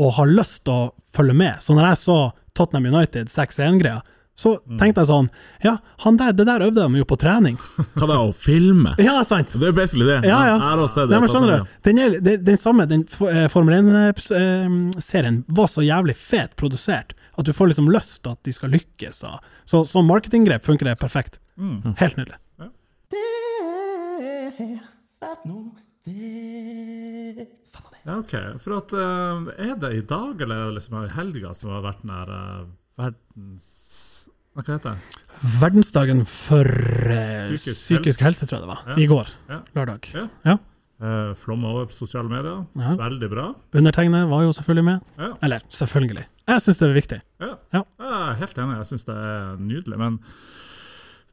[0.00, 1.60] og har lyst til å følge med.
[1.60, 2.18] Så når jeg så
[2.56, 4.00] Tottenham United 6-1-greia,
[4.32, 5.26] så tenkte jeg sånn
[5.60, 5.74] Ja,
[6.06, 7.58] han der, det der øvde de jo på trening.
[7.98, 8.94] Hva da, å filme?
[9.02, 9.52] Ja, sant!
[9.52, 10.22] Det er basically det.
[10.24, 10.54] Ja, ja.
[10.56, 11.14] Jeg har også sett det.
[11.14, 15.84] Nei, men skjønner du, den, er, den, den samme den eh, Formel 1-serien var så
[15.84, 19.22] jævlig fet produsert at du får liksom lyst til at de skal lykkes.
[19.68, 21.38] Så som marketinggrep funker det perfekt.
[22.00, 22.36] Helt nydelig.
[28.02, 28.32] Ja, ok.
[28.62, 31.84] For at eh, Er det i dag, eller er det liksom i helga som har
[31.84, 32.64] vært den der eh,
[33.02, 33.68] verdens
[34.52, 35.20] Hva heter det?
[35.62, 38.24] Verdensdagen for uh, Psykisk psykisk, helse.
[38.26, 38.82] helse, tror jeg det var.
[38.90, 38.96] Ja.
[39.00, 39.30] I går.
[39.48, 39.58] Ja.
[39.78, 40.10] Lørdag.
[40.14, 40.26] Ja.
[40.46, 40.56] Ja.
[41.02, 42.60] Uh, Flomma over på sosiale medier.
[42.78, 42.92] Ja.
[43.00, 43.46] Veldig bra.
[43.80, 45.08] Undertegnet var jo selvfølgelig med.
[45.18, 45.30] Ja.
[45.42, 46.26] Eller selvfølgelig.
[46.52, 47.20] Jeg syns det er viktig.
[47.42, 47.52] Ja.
[47.74, 47.82] Ja.
[48.02, 49.98] Jeg er helt enig, jeg syns det er nydelig.
[50.04, 50.20] Men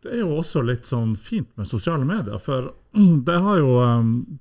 [0.03, 2.71] det er jo også litt sånn fint med sosiale medier, for
[3.27, 3.73] det, har jo,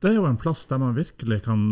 [0.00, 1.62] det er jo en plass der man virkelig kan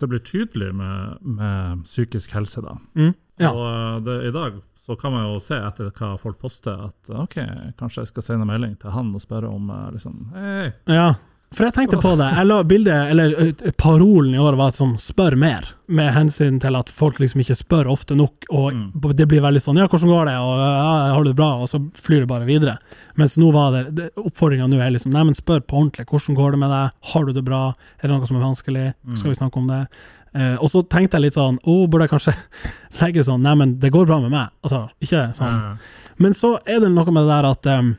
[0.00, 2.78] Det blir tydelig med, med psykisk helse, da.
[2.96, 3.12] Mm.
[3.40, 3.50] Ja.
[3.52, 7.10] Og uh, det, i dag så kan man jo se etter hva folk poster, at
[7.12, 7.36] OK,
[7.76, 11.10] kanskje jeg skal sende melding til han og spørre om uh, liksom Hei, Ja.
[11.50, 12.28] For jeg tenkte på det.
[12.30, 16.88] Jeg la bildet, eller parolen i år var sånn 'spør mer', med hensyn til at
[16.88, 19.16] folk liksom ikke spør ofte nok, og Mm.
[19.16, 21.68] det blir veldig sånn 'ja, hvordan går det', og ja, 'har du det bra', og
[21.68, 22.78] så flyr det bare videre.
[23.16, 26.36] Mens nå var det, det oppfordringa nå er liksom 'nei, men spør på ordentlig', 'hvordan
[26.36, 29.30] går det med deg', 'har du det bra', 'er det noe som er vanskelig', skal
[29.30, 29.88] vi snakke om det?
[30.32, 32.34] Uh, og så tenkte jeg litt sånn 'å, burde jeg kanskje
[33.02, 35.48] legge sånn 'nei, men det går bra med meg', altså, ikke sånn.
[35.48, 35.78] Mm.
[36.20, 37.96] Men så er det noe med det der at em,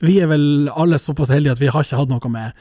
[0.00, 2.52] vi er vel alle såpass heldige at vi har ikke hatt noe med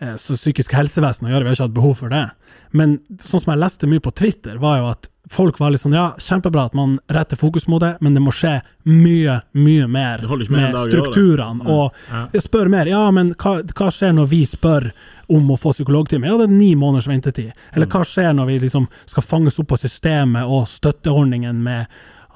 [0.00, 2.26] eh, så psykisk helsevesen å gjøre, vi har ikke hatt behov for det.
[2.72, 5.94] Men sånn som jeg leste mye på Twitter, var jo at folk var litt sånn
[5.94, 8.56] ja, kjempebra at man retter fokus mot det, men det må skje
[8.88, 11.66] mye, mye mer med med strukturene.
[11.70, 12.26] Og Ja.
[12.32, 14.90] jeg spør mer, ja, men hva, hva skjer når vi spør
[15.30, 16.26] om å få psykologtime?
[16.26, 17.52] Ja, det er ni måneders ventetid.
[17.74, 21.86] Eller hva skjer når vi liksom skal fanges opp på systemet og støtteordningen med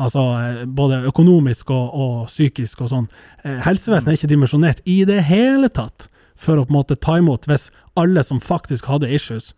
[0.02, 3.06] Altså eh, både økonomisk og, og psykisk og sånn.
[3.44, 7.18] Eh, Helsevesenet er ikke dimensjonert i det hele tatt for å på en måte ta
[7.20, 7.68] imot hvis
[8.00, 9.52] alle som faktisk hadde issues,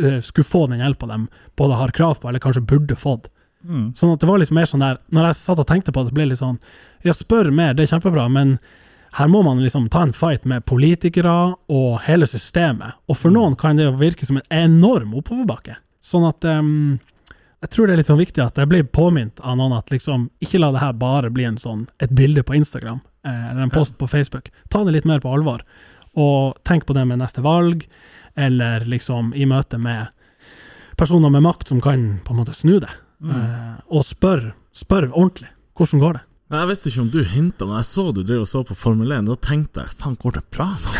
[0.00, 1.26] eh, skulle få den hjelpa de
[1.60, 3.28] både har krav på, eller kanskje burde fått.
[3.64, 3.90] mm.
[3.96, 6.08] Sånn at det var liksom mer sånn der Når jeg satt og tenkte på det,
[6.08, 6.58] så ble det litt sånn
[7.04, 8.58] Ja, spør mer, det er kjempebra, men
[9.14, 12.96] her må man liksom ta en fight med politikere og hele systemet.
[13.06, 15.76] Og for noen kan det jo virke som en enorm oppoverbakke.
[16.02, 16.98] Sånn at em,
[17.64, 20.26] jeg tror det er litt sånn viktig at jeg blir påminnet av noen at liksom,
[20.44, 23.72] ikke la det her bare bli en sånn, et bilde på Instagram eh, eller en
[23.72, 24.50] post på Facebook.
[24.68, 25.62] Ta det litt mer på alvor,
[26.12, 27.86] og tenk på det med neste valg,
[28.36, 30.12] eller liksom i møte med
[31.00, 32.92] personer med makt som kan på en måte snu det.
[33.24, 35.48] Eh, og spør, spør ordentlig.
[35.74, 36.24] Hvordan går det?
[36.52, 39.14] Jeg visste ikke om du hinta, men jeg så du drev og så på Formel
[39.16, 39.24] 1.
[39.30, 40.92] Da tenkte jeg faen, går det bra nå?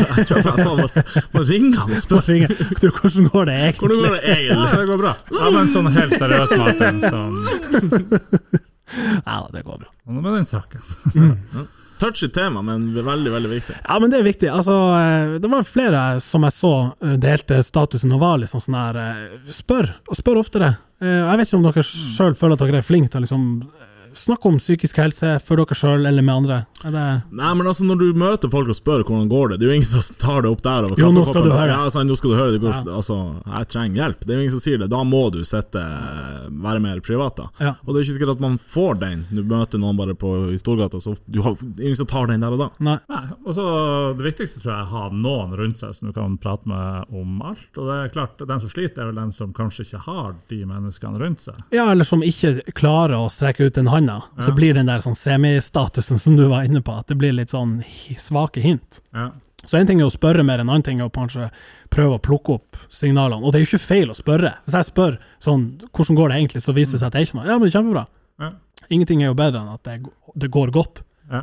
[0.00, 2.48] Jeg tror han og spørre.
[2.80, 3.90] Du, Hvordan går det egentlig?
[3.92, 5.12] Hvordan går det Ja, det går bra.
[5.36, 7.36] Ja, men sånn helt seriøs, Martin, sånn,
[9.26, 9.90] Ja, det går bra.
[10.08, 10.80] Nå med den saken.
[12.00, 13.76] Touchy tema, men veldig, veldig viktig.
[13.86, 14.48] Ja, men det er viktig.
[14.52, 18.76] Altså, eh, det var flere som jeg så eh, delte statusen og var liksom sånn
[18.76, 20.74] her eh, Spør, og spør oftere.
[21.00, 23.46] Eh, Jeg vet ikke om dere sjøl føler at dere er flinke til å liksom
[24.16, 26.58] eh, snakke om psykisk helse for dere sjøl eller med andre.
[26.84, 27.04] Er det
[27.36, 29.76] Nei, men altså Når du møter folk og spør hvordan går det Det er jo
[29.78, 30.88] ingen som tar det opp der.
[31.00, 31.70] Jo, nå skal du høre.
[31.72, 32.96] Ja, sant, nå skal du høre det går, Ja.
[32.98, 34.20] Altså, jeg trenger hjelp.
[34.24, 34.88] Det er jo ingen som sier det.
[34.92, 35.82] Da må du sitte,
[36.66, 37.46] være mer privat, da.
[37.62, 37.72] Ja.
[37.84, 39.24] Og det er ikke sikkert at man får den.
[39.32, 42.28] Du møter noen bare på, i Storgata, så du har, det er ingen som tar
[42.30, 42.68] den der og da.
[42.86, 42.96] Nei.
[43.12, 43.66] Nei, og så
[44.16, 47.12] Det viktigste tror jeg er å ha noen rundt seg som du kan prate med
[47.16, 47.68] om alt.
[47.76, 50.60] Og det er klart, Den som sliter, er vel den som kanskje ikke har de
[50.68, 51.58] menneskene rundt seg.
[51.74, 54.16] Ja, eller som ikke klarer å strekke ut den handa.
[54.36, 54.54] Og så Ja.
[54.54, 57.82] blir den der sånn semistatusen som du var inne på, at det blir litt sånn
[58.16, 59.00] svake hint.
[59.14, 59.30] Ja.
[59.64, 61.50] Så en ting er å spørre mer, en annen ting er å kanskje
[61.90, 63.42] prøve å plukke opp signalene.
[63.42, 64.54] Og det er jo ikke feil å spørre.
[64.66, 67.26] Hvis jeg spør sånn, hvordan går det egentlig, så viser det seg at det er
[67.26, 67.46] ikke noe.
[67.46, 68.06] Ja, men det kjempebra.
[68.38, 68.50] Ja.
[68.90, 70.04] Ingenting er jo bedre enn at det,
[70.38, 71.02] det går godt.
[71.32, 71.42] Ja.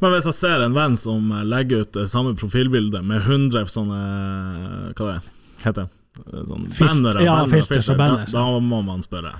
[0.00, 3.64] Men hvis jeg ser en venn som eh, legger ut det samme profilbilde med 100
[3.66, 5.22] sånne Hva det
[5.64, 5.88] heter det?
[6.28, 7.98] Sånn Filt- ja, filters og filter.
[8.00, 8.32] banners.
[8.32, 9.34] Da, da må man spørre.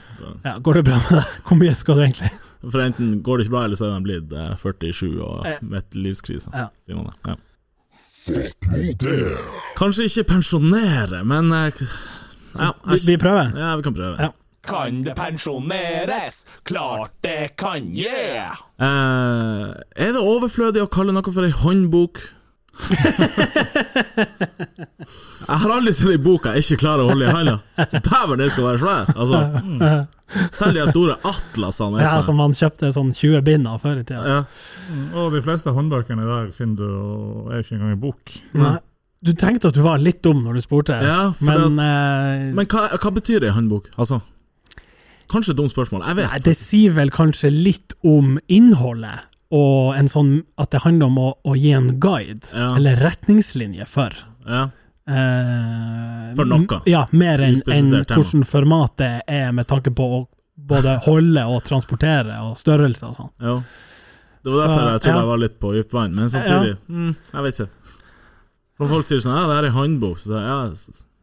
[0.44, 1.34] Ja, går det bra med deg?
[1.48, 2.30] Hvor mye skal du egentlig?
[2.58, 5.62] For enten går det ikke bra, eller så er de blitt eh, 47 og midt
[5.70, 6.50] med livskrise.
[6.54, 6.68] Ja.
[6.86, 7.14] Sier man det.
[7.28, 7.36] Ja.
[9.78, 11.72] Kanskje ikke pensjonere, men eh,
[12.58, 13.52] ja, Vi, vi prøver.
[13.56, 14.16] ja, vi kan prøve.
[14.20, 14.32] Ja.
[14.68, 16.42] Kan det pensjoneres?
[16.68, 18.58] Klart det kan, yeah!
[18.76, 22.20] Eh, er det overflødig å kalle noe for ei håndbok?
[25.48, 27.56] Jeg har aldri sett ei bok jeg ikke klarer å holde i handa.
[27.94, 29.04] Dæven, den skal være svær!
[29.14, 29.36] Altså,
[30.58, 32.02] selv de store atlasene.
[32.04, 34.22] Ja, som man kjøpte sånn 20 bind av før i tida.
[34.28, 34.40] Ja.
[35.16, 38.22] Og de fleste håndbøkene der finner du og er ikke engang i bok.
[38.58, 38.76] Nei.
[39.24, 42.68] Du tenkte at du var litt dum når du spurte, Ja, men men eh, Men
[42.70, 43.88] hva, hva betyr ei håndbok?
[43.98, 44.20] Altså
[45.28, 46.28] Kanskje et dumt spørsmål, jeg vet.
[46.30, 51.18] Nei, det sier vel kanskje litt om innholdet, og en sånn at det handler om
[51.18, 52.74] å, å gi en guide, Ja.
[52.76, 54.12] eller retningslinje for.
[54.46, 54.68] Ja.
[55.08, 56.80] Eh, For noe.
[56.86, 60.26] Ja, mer enn en hvordan formatet er med tanke på å
[60.68, 63.30] både holde og transportere, og størrelse og sånn.
[63.40, 63.56] Ja.
[64.44, 67.08] Det var derfor Så, jeg trodde jeg var litt på dypt vann, men samtidig mm,
[67.34, 67.68] Jeg vet ikke.
[68.78, 70.58] Når folk sier sånn Ja, det her er håndbok, så det, ja,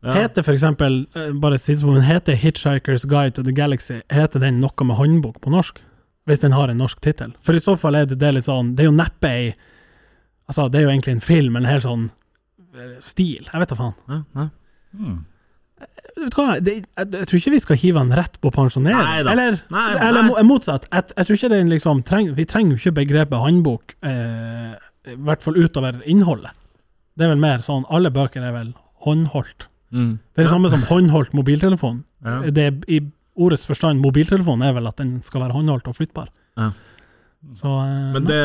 [0.06, 0.14] ja.
[0.20, 4.40] Heter for eksempel, eh, bare et sidespor, men heter 'Hitchhiker's Guide to the Galaxy' Heter
[4.40, 5.80] den noe med håndbok på norsk?
[6.26, 7.36] Hvis den har en norsk tittel?
[7.46, 9.48] For i så fall er det, det litt sånn Det er jo neppe ei
[10.50, 12.04] Altså, det er jo egentlig en film, en hel sånn
[12.78, 13.48] eh, stil.
[13.52, 13.96] Jeg vet da faen.
[14.12, 14.44] ja, ja.
[14.96, 15.16] Hmm.
[16.16, 19.02] Vet du hva, det, jeg, jeg tror ikke vi skal hive han rett på pensjonering.
[19.10, 19.32] Neida.
[19.34, 20.30] Eller, Nei, eller nei.
[20.30, 20.86] mo- motsatt.
[20.94, 24.78] Jeg, jeg tror ikke det er liksom treng, Vi trenger jo ikke begrepet håndbok, eh,
[25.12, 26.54] i hvert fall utover innholdet.
[27.18, 28.72] Det er vel mer sånn Alle bøker er vel
[29.08, 29.68] håndholdt.
[29.96, 30.14] Mm.
[30.34, 32.04] Det er det samme som håndholdt mobiltelefon.
[32.26, 32.38] Ja.
[32.54, 33.02] Det er, I
[33.36, 36.30] ordets forstand, mobiltelefon er vel at den skal være håndholdt og flyttbar.
[36.60, 36.70] Ja.
[37.56, 38.42] Så eh, Men det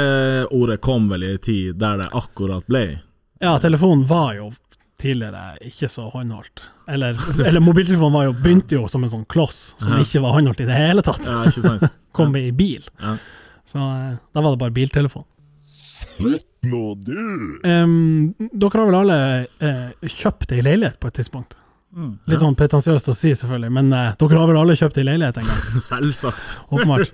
[0.53, 2.83] ordet kom vel i en tid der det akkurat ble
[3.41, 4.51] Ja, telefonen var jo
[5.01, 6.61] tidligere ikke så håndholdt.
[6.93, 10.03] Eller, eller mobiltelefonen var jo, begynte jo som en sånn kloss som Ja.
[10.05, 11.25] ikke var håndholdt i det hele tatt.
[11.25, 11.87] Ja, ikke sant?
[12.17, 12.85] Kom i bil.
[13.01, 13.15] Ja.
[13.71, 15.25] Så eh, da var det bare biltelefon.
[15.81, 17.17] Slutt Nå du!
[17.65, 19.15] Um, dere har vel alle
[19.65, 21.55] eh, kjøpt ei leilighet på et tidspunkt?
[21.97, 22.11] Mm.
[22.31, 25.41] Litt sånn pretensiøst å si, selvfølgelig, men eh, dere har vel alle kjøpt ei leilighet
[25.43, 25.81] en gang?
[25.91, 26.53] Selvsagt.
[26.71, 27.11] Åpenbart.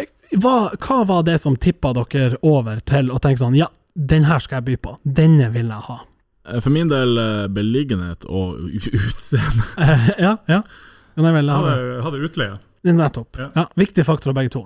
[0.00, 0.08] Eh,
[0.40, 4.38] Hva, hva var det som tippa dere over til å tenke sånn Ja, den her
[4.42, 4.96] skal jeg by på.
[5.04, 5.98] Denne vil jeg ha.
[6.48, 9.66] Eh, For min del eh, beliggenhet og utseende.
[10.26, 10.62] Ja, ja.
[11.18, 11.72] Men jeg vil ha det.
[11.76, 12.58] Hadde, hadde utleie.
[12.82, 13.38] Nettopp.
[13.38, 13.50] Ja.
[13.54, 14.64] Ja, viktige faktorer begge to.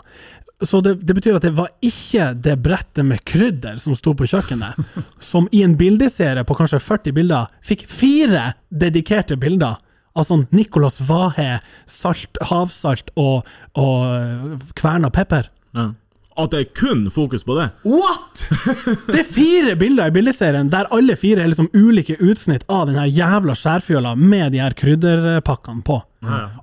[0.62, 4.28] Så det, det betyr at det var ikke det brettet med krydder som sto på
[4.30, 4.78] kjøkkenet,
[5.32, 9.80] som i en bildeserie på kanskje 40 bilder fikk fire dedikerte bilder
[10.14, 11.58] av sånn Nicolas Vahe,
[11.90, 15.50] salt, havsalt og, og kverna pepper.
[15.74, 15.90] Ja.
[16.34, 17.68] At det er kun fokus på det.
[17.86, 18.40] What?!
[19.06, 22.98] Det er fire bilder i bildeserien der alle fire er liksom ulike utsnitt av den
[23.06, 26.00] jævla skjærfjøla med de her krydderpakkene på.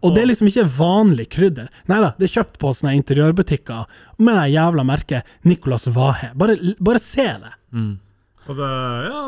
[0.02, 1.68] Og det er liksom ikke vanlig krydder.
[1.92, 3.86] Nei da, det er kjøpt på sånne interiørbutikker
[4.22, 6.32] med det jævla merket Nicolas Vahe.
[6.36, 7.54] Bare, bare se det.
[8.50, 8.70] Og det,
[9.06, 9.20] ja,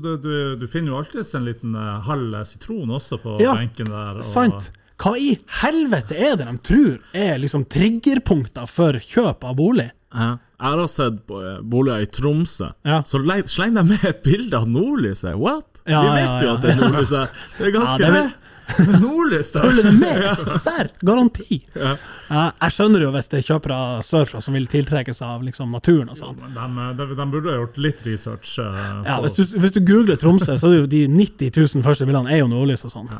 [0.00, 3.90] du, du, du finner jo alltid en liten eh, halv sitron også på Ja, benken
[3.92, 4.16] der.
[4.18, 4.70] Og, Sant?
[5.02, 9.90] Hva i helvete er det de tror er liksom triggerpunkter for kjøp av bolig?
[10.14, 10.36] Ja.
[10.64, 12.70] Jeg har sett eh, boliger i Tromsø.
[12.86, 13.02] Ja.
[13.04, 15.34] Så le- sleng deg med et bilde av nordlyset.
[15.36, 15.82] What?
[15.84, 17.34] Ja, Vi vet jo at det er nordlyset.
[17.58, 18.24] Det er ganske Ja, det Hæ?
[19.02, 19.62] Nordlys, da!
[19.64, 20.24] Følger det med?
[20.64, 20.88] Serr?
[21.04, 21.58] Garanti.
[21.74, 21.94] Ja.
[22.30, 25.74] Ja, jeg skjønner jo hvis det er kjøpere sørfra som vil tiltrekke seg av liksom
[25.74, 26.38] naturen og.
[26.40, 28.54] Men de, de, de burde ha gjort litt research.
[28.58, 31.84] Uh, Ja, hvis du, hvis du googler Tromsø, så er det jo de 90 000
[31.86, 33.10] første bildene er jo nordlys og sånn.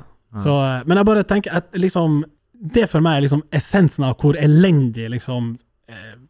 [0.43, 2.25] Så, eh, men jeg bare tenker at liksom
[2.75, 5.53] Det for meg er liksom essensen av hvor elendig liksom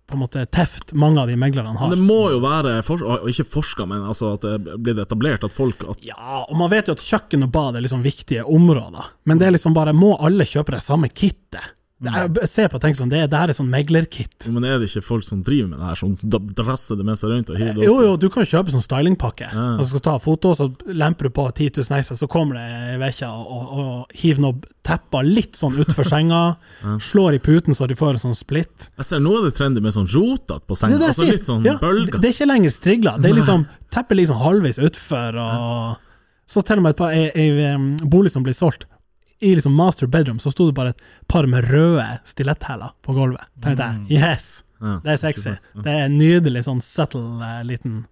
[0.06, 3.28] på en måte teft mange av de meglerne Men det må jo være, for, og
[3.30, 6.90] ikke forska, men altså at det blir etablert at folk at, Ja, og man vet
[6.90, 10.14] jo at kjøkken og bad er liksom viktige områder, men det er liksom bare Må
[10.20, 11.72] alle kjøpe det samme kittet?
[12.02, 14.48] Det jeg ser på og tenker sånn, det, det her er sånn meglerkit.
[14.50, 16.16] Men er det ikke folk som driver med det her, som
[16.58, 19.46] drasser det med seg rundt det Jo, jo, du kan kjøpe sånn stylingpakke.
[19.46, 19.66] Ja.
[19.78, 22.58] Og så skal du ta foto, så lemper du på 10 000 ekstra, så kommer
[22.58, 26.42] det ei uke og, og, hiver noen tepper litt sånn utfor senga,
[27.10, 28.90] slår i puten så de får en sånn splitt.
[28.98, 30.98] Jeg ser nå er det trendy med sånn rotete på Det senga.
[30.98, 32.18] er det Altså litt sånn Ja, bølger.
[32.18, 33.14] Det er ikke lenger strigla.
[33.22, 37.30] Det er liksom teppet liksom halvveis utfor, og så til og med et par, ei,
[37.32, 38.84] ei bolig som blir solgt.
[39.44, 43.44] I liksom master bedroom så sto det bare et par med røde stiletthæler på gulvet.
[43.64, 44.46] Tenkte jeg, yes!
[44.80, 45.54] Det er sexy.
[45.84, 48.02] Det er en nydelig sånn subtle eh, liten,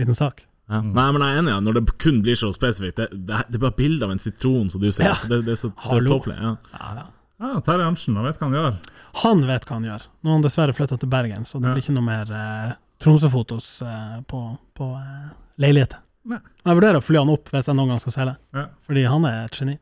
[0.00, 0.42] liten sak.
[0.68, 0.82] Ja.
[0.84, 1.60] Nei, men jeg er enig, ja.
[1.64, 2.98] når det kun blir så spesifikt.
[3.00, 5.08] Det, det, det er bare bilde av en sitron, som du sier.
[5.08, 5.14] Ja.
[5.30, 6.36] Det, det er så tåpelig.
[6.36, 6.50] Ja.
[6.74, 7.06] Ja, ja.
[7.38, 8.76] Ja, Terje Arntzen, han vet hva han gjør.
[9.22, 10.04] Han vet hva han gjør.
[10.20, 11.74] Nå har han dessverre flytta til Bergen, så det Ja.
[11.76, 14.40] blir ikke noe mer eh, Tromsø-fotos eh, på,
[14.74, 15.28] på eh,
[15.62, 16.02] leiligheter.
[16.28, 18.66] Jeg vurderer å fly han opp hvis jeg noen gang skal selge, Ja.
[18.90, 19.78] fordi han er et geni.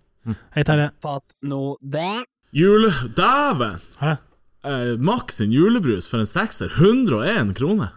[0.57, 0.91] Hei, Terje.
[1.05, 2.25] Fatt nå det.
[2.57, 2.91] Jule...
[3.17, 3.79] Dæven!
[4.01, 4.17] Hæ?
[4.67, 6.73] Eh, Max sin julebrus for en sekser.
[6.81, 7.93] 101 kroner.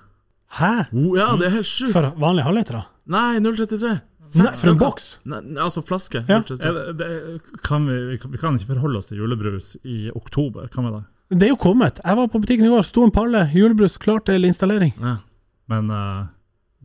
[0.60, 0.74] Hæ?
[0.94, 1.94] Oh, ja, det er helt sjukt.
[1.96, 2.84] For vanlige halvlitere?
[3.10, 3.96] Nei, 033.
[4.38, 5.08] Nei, for en boks?
[5.30, 6.22] Nei, altså flaske.
[6.30, 6.42] Ja.
[6.46, 6.70] 033.
[6.70, 10.86] Er det, det, kan vi, vi kan- ikke forholde oss til julebrus i oktober, kan
[10.86, 11.04] vi det?
[11.40, 12.00] Det er jo kommet.
[12.06, 14.94] Jeg var på butikken i går, sto en palle julebrus klar til installering.
[15.02, 15.16] Ja.
[15.70, 16.28] Men eh,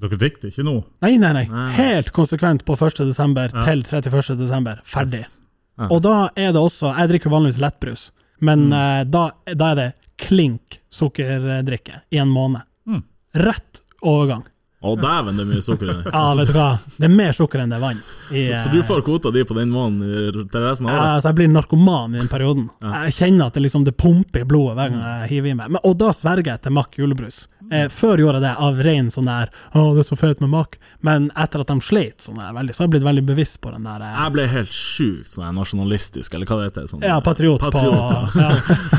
[0.05, 0.77] dere drikker ikke nå?
[1.05, 1.45] Nei, nei, nei.
[1.51, 1.69] Nei.
[1.79, 3.05] Helt konsekvent på 1.
[3.09, 3.65] desember Ja.
[3.67, 4.37] til 31.
[4.39, 4.81] desember.
[4.85, 5.21] Ferdig.
[5.25, 5.39] Yes.
[5.79, 5.89] Ja.
[5.91, 9.89] Og da er det også Jeg drikker vanligvis lettbrus, men eh, da, da er det
[10.23, 12.63] klink sukkerdrikke i en måned.
[12.87, 13.03] Mm.
[13.35, 14.45] Rett overgang.
[14.85, 16.03] Å, dæven, det er mye sukker i den.
[16.13, 16.67] Ja, vet du hva.
[16.99, 18.03] Det er mer sukker enn det er vann.
[18.31, 21.15] I, Så du får kvota di på den måneden til resten av Ja, året?
[21.17, 22.69] altså jeg blir narkoman i den perioden.
[22.85, 25.73] Jeg kjenner at det liksom det pumper i blodet hver gang jeg hiver i meg.
[25.73, 27.47] Men, og da sverger jeg til Mack julebrus.
[27.73, 30.51] Eh, før gjorde jeg det av ren sånn der 'Å, det er så fett med
[30.53, 33.57] Mack', men etter at de sleit sånn der veldig, så har jeg blitt veldig bevisst
[33.65, 36.91] på den der eh, Jeg ble helt sjukt sånn nasjonalistisk, eller hva det heter.
[36.93, 37.97] Sånn, Ja, patriot, Patriot,
[38.35, 38.53] på ja.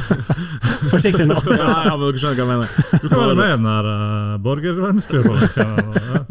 [0.93, 1.37] Forsiktig nå.
[1.51, 3.01] ja, ja, men dere skjønner hva jeg mener.
[3.01, 5.35] Du kan være med i den der uh, borgervernsklubben.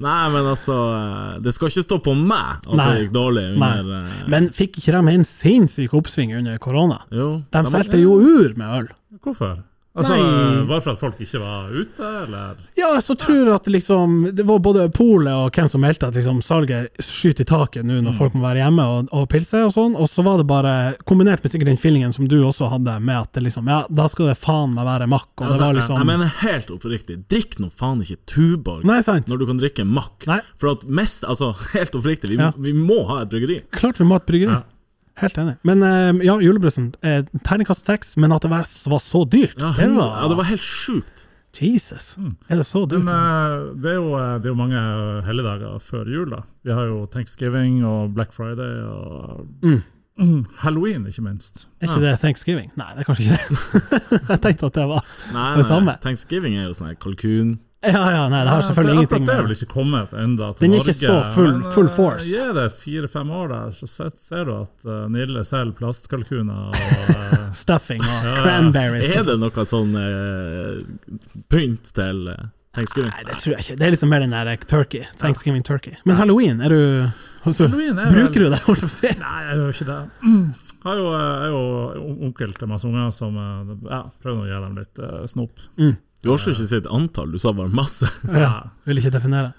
[0.04, 2.86] Nei, men altså eh, Det skal ikke stå på meg at Nei.
[2.86, 4.16] det gikk dårlig under uh...
[4.30, 7.00] Men fikk ikke de en sinnssyk oppsving under korona?
[7.14, 7.28] Jo.
[7.54, 8.90] De de- solgte jo ur med øl.
[9.24, 9.62] Hvorfor?
[9.94, 10.64] Altså, Nei.
[10.66, 12.56] Bare for at folk ikke var ute, eller?
[12.74, 16.16] Ja, så tror jeg at liksom Det var både polet og hvem som meldte at
[16.18, 18.08] liksom salget skyter i taket nå Mm.
[18.08, 20.72] når folk må være hjemme og, og pilse og sånn, og så var det bare
[21.06, 24.08] kombinert med sikkert den feelingen som du også hadde, med at det liksom Ja, da
[24.10, 26.74] skal det faen meg være makk, og det Altså, var jeg, liksom jeg mener helt
[26.74, 29.28] oppriktig, drikk nå faen ikke Tuborg Nei, sant.
[29.30, 30.40] når du kan drikke makk, Nei.
[30.58, 32.50] For at mest, altså, helt oppriktig, vi, Ja.
[32.58, 33.62] vi må ha et bryggeri.
[33.70, 34.58] Klart vi må ha et bryggeri.
[34.58, 34.62] Ja.
[35.22, 35.54] Helt enig.
[35.62, 36.92] Men eh, ja, julebrusen.
[37.06, 40.48] Eh, Terningkast seks, men at det var, så dyrt, Ja, det var ja, det var
[40.50, 41.28] helt sjukt.
[41.54, 42.16] Jesus.
[42.50, 43.04] Er det så dyrt?
[43.06, 44.10] Men eh, det, er jo,
[44.42, 44.80] det er jo mange
[45.28, 46.42] helligdager før jul, da.
[46.66, 49.82] Vi har jo Thanksgiving og Black Friday og Mm.
[50.16, 51.64] Mm, Halloween, ikke minst.
[51.82, 52.68] Er ikke det thanksgiving?
[52.78, 54.20] Nei, det er kanskje ikke det.
[54.30, 55.00] jeg tenkte at det var
[55.34, 55.94] Nei, Det nei, samme.
[56.04, 57.56] Thanksgiving er jo sånn kalkun.
[57.84, 60.46] Ja, ja, nei, det har selvfølgelig det, ingenting med Det er vel ikke kommet enda
[60.54, 60.60] til Norge.
[60.60, 60.94] Den er Norge.
[60.94, 62.26] ikke så full- men, full eh, force.
[62.30, 66.74] Gi det fire-fem år der, så ser, ser du at uh, Nille selger plastkalkuner og
[67.14, 68.34] eh, stuffing og Ja.
[68.42, 69.10] cranberries.
[69.14, 71.18] Er det noe sånn uh,
[71.52, 73.12] pynt til uh, Thanksgiving?
[73.12, 73.76] Nei, det tror jeg ikke.
[73.82, 75.04] Det er liksom mer den der turkey.
[75.20, 75.94] Thanksgiving turkey.
[76.08, 76.80] Men halloween, er du
[77.44, 79.10] så, Halloween er vel- Bruker du det, holdt jeg på å si?
[79.20, 80.00] Nei, jeg gjør ikke det.
[80.84, 83.36] Jeg er jo, jeg er jo onkel til masse unger som
[83.88, 85.62] ja, prøver å gi dem litt uh, snop.
[86.24, 88.08] Du orker ikke si et antall, du sa bare masse.
[88.44, 88.54] Ja,
[88.88, 89.52] vil ikke definere.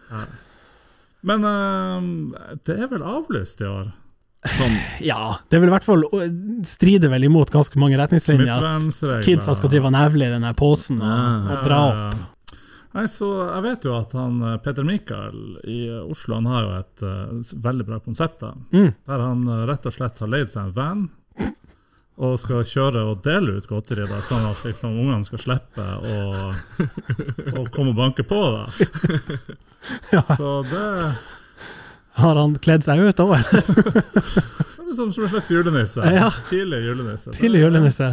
[1.26, 3.92] Men eh, det er vel avlyst i år?
[4.58, 4.76] Sånn,
[5.12, 9.56] Ja, det vil i hvert fall stride strider vel imot ganske mange retningslinjer at kidsa
[9.58, 11.52] skal drive og nevle i den her posen og, Ah.
[11.56, 12.02] og dra opp.
[12.22, 12.32] Ja.
[12.96, 16.70] Nei, så Jeg vet jo at han eh, Peter Mikael i Oslo Han har jo
[16.78, 18.40] et uh, veldig bra konsept.
[18.46, 18.94] da Mm.
[19.10, 21.02] Der han rett og slett har leid seg en van
[22.16, 26.20] og skal kjøre og dele ut godteri, da, sånn at liksom ungene skal slippe å,
[27.60, 28.40] å komme og banke på.
[28.56, 28.68] da
[30.16, 30.22] Ja.
[30.24, 30.86] Så det
[32.16, 33.36] Har han kledd seg ut òg?
[33.52, 36.08] det er som, som en slags julenisse.
[36.16, 36.30] Ja.
[36.48, 37.34] Tidlig julenisse.
[37.36, 38.08] Tidlig julenisse.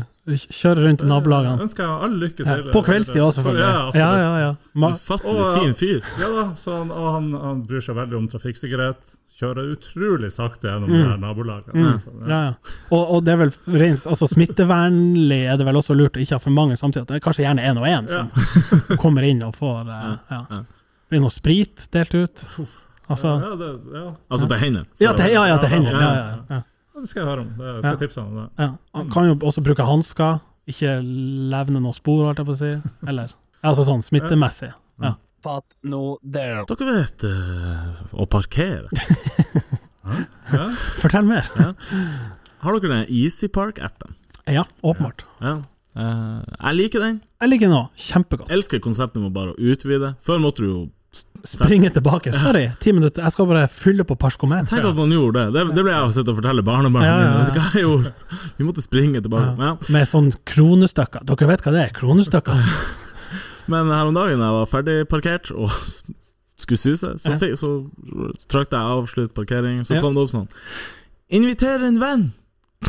[0.51, 1.63] Kjøre rundt i nabolagene.
[1.63, 2.69] Ønsker jeg all lykke Ja, til.
[2.75, 3.71] på kveldstid òg, selvfølgelig.
[3.71, 4.03] Ja.
[4.03, 4.91] Ja, ja, ja.
[4.99, 6.03] Ufattelig fin fyr.
[6.21, 9.15] Ja da, så han, og han, han bryr seg veldig om trafikksikkerhet.
[9.43, 10.97] Kjører utrolig sakte gjennom Mm.
[11.01, 11.75] det her nabolaget.
[11.75, 11.97] Mm.
[12.01, 12.53] Så, ja, ja.
[12.95, 13.51] Og, og det er vel
[13.83, 17.09] rent altså smittevernlig er det vel også lurt å ikke ha for mange samtidig.
[17.11, 18.31] Det er kanskje gjerne én og én som
[19.03, 20.41] kommer inn og får eh, ja.
[20.51, 20.61] ja.
[21.11, 22.45] Blir noe sprit delt ut?
[23.11, 24.05] Altså ja, det, ja.
[24.33, 24.87] Altså til hendene.
[25.03, 25.93] Ja, til, ja, ja, til hender.
[25.99, 27.01] Ja, Ja, ja, ja.
[27.03, 27.51] det skal jeg høre om.
[27.59, 27.97] Det jeg skal Ja.
[27.97, 28.47] jeg tipse om det.
[28.63, 28.71] Ja.
[28.95, 30.39] Han kan jo også bruke hansker,
[30.71, 30.95] ikke
[31.53, 32.71] levne noe spor, holdt jeg på å si.
[33.11, 33.35] Eller
[33.65, 34.71] altså sånn smittemessig.
[35.03, 35.17] Ja.
[35.43, 36.49] Fatt nå det.
[36.71, 38.89] Dere vet eh, å parkere.
[40.53, 40.65] Ja.
[40.99, 41.47] Fortell mer.
[41.55, 44.17] Har dere den Easy Park-appen?
[44.51, 45.23] Ja, åpenbart.
[45.41, 45.61] Ja.
[45.95, 47.21] Eh, jeg liker den.
[47.41, 47.93] Jeg liker den òg.
[48.09, 48.51] Kjempegodt.
[48.53, 50.17] Elsker konseptet med bare å utvide.
[50.27, 50.83] Før måtte du jo
[51.45, 52.31] Springe tilbake.
[52.33, 53.21] Sorry, ti minutter.
[53.27, 54.71] Jeg skal bare fylle på parskomet.
[54.71, 55.59] Tenk at man gjorde det.
[55.59, 57.43] Det, det ble jeg å og fortelle barnebarna Ja, ja, mine.
[57.43, 57.51] ja.
[57.53, 58.13] Du hva jeg gjorde?
[58.57, 59.51] Vi måtte springe tilbake.
[59.61, 59.75] Ja.
[59.93, 61.27] Med sånn kronestykker.
[61.29, 61.95] Dere vet hva det er?
[61.99, 62.63] Kronestykker.
[63.71, 65.71] Men her om dagen jeg var ferdig parkert og
[66.63, 67.73] skulle suse, så, fikk, så
[68.51, 70.51] trakk jeg av slutt parkering, så kom det opp sånn
[71.33, 72.31] Inviter en venn!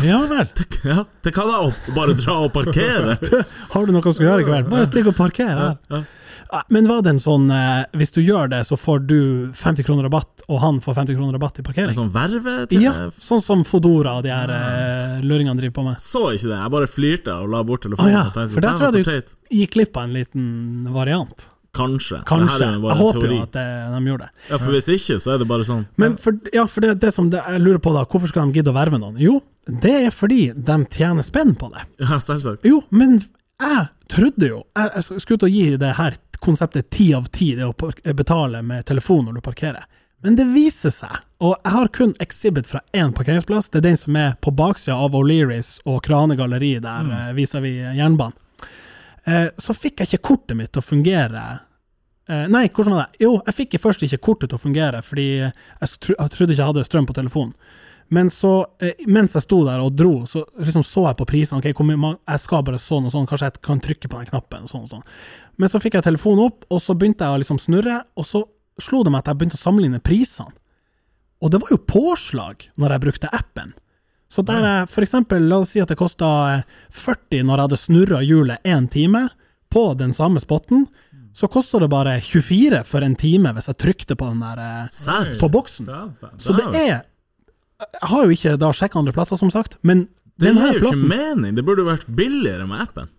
[0.02, 0.48] Ja vel.
[0.58, 1.60] Til, ja, hva da?
[1.70, 3.18] Å bare dra og parkere?
[3.74, 4.70] Har du noe du skal gjøre i kveld?
[4.72, 5.62] Bare stikk og parker her.
[5.62, 5.74] Ja.
[5.94, 6.02] Ja,
[6.70, 9.18] Men var det en sånn eh, Hvis du gjør det, så får du
[9.58, 11.95] 50 kroner rabatt, og han får 50 kroner rabatt i En parkering?
[11.97, 16.01] sånn verve til Ja, sånn som Fodora og de her eh, luringene driver på med.
[16.04, 16.60] Så ikke det.
[16.60, 18.12] Jeg bare flirte og la bort telefonen.
[18.14, 20.47] Ah, ja, tenkte, for der tror jeg du- Gikk glipp av en liten
[20.93, 21.47] variant.
[21.74, 22.20] Kanskje.
[22.30, 22.68] Kanskje.
[22.70, 24.32] Jeg håper jo at det, de gjorde det.
[24.51, 25.88] Ja, for hvis ikke, så er det bare sånn.
[25.97, 28.60] Men for, ja, for det, det som det, jeg lurer på da, hvorfor skal de
[28.60, 29.18] gidde å verve noen?
[29.18, 31.82] Jo, det er fordi de tjener spenn på det.
[32.04, 32.62] Ja, selvsagt.
[32.70, 33.24] Jo, men
[33.64, 37.54] jeg trodde jo Jeg, jeg skulle til å gi det her konseptet ti av ti,
[37.56, 39.86] det å betale med telefon når du parkerer.
[40.24, 44.00] Men det viser seg, og jeg har kun Exhibit fra én parkeringsplass, det er den
[44.00, 47.18] som er på baksida av O'Learys og Krane galleri der mm.
[47.36, 48.38] vis-à-vis jernbanen.
[49.28, 51.41] Eh, så fikk jeg ikke kortet mitt til å fungere
[52.28, 53.22] eh, Nei, hvordan var det?
[53.24, 56.60] Jo, jeg fikk først ikke kortet til å fungere, fordi jeg, tro, jeg trodde ikke
[56.60, 57.54] jeg hadde strøm på telefonen.
[58.14, 58.51] Men så,
[58.84, 61.59] eh, mens jeg sto der og dro, så liksom så jeg på prisene.
[61.64, 64.20] ok, hvor mye ma- Jeg skal bare sånn og sånn, kanskje jeg kan trykke på
[64.22, 64.64] den knappen.
[64.68, 65.03] og sånn og sånn.
[65.57, 68.43] Men så fikk jeg telefonen opp, og så begynte jeg å liksom snurre, og så
[68.82, 70.51] slo det meg at jeg begynte å sammenligne prisene.
[71.41, 73.74] Og det var jo påslag når jeg brukte appen.
[74.30, 78.22] Så der jeg, eksempel, la oss si at det kosta 40 når jeg hadde snurra
[78.26, 79.30] hjulet én time
[79.70, 80.88] på den samme spotten,
[81.34, 85.36] så kosta det bare 24 for en time hvis jeg trykte på den der Sær,
[85.41, 85.86] på boksen.
[86.38, 87.03] Så det er
[88.02, 90.08] Jeg har jo ikke da sjekka andre plasser, som sagt, men
[90.42, 91.54] Det gir jo ikke mening.
[91.58, 93.10] Det burde vært billigere med appen.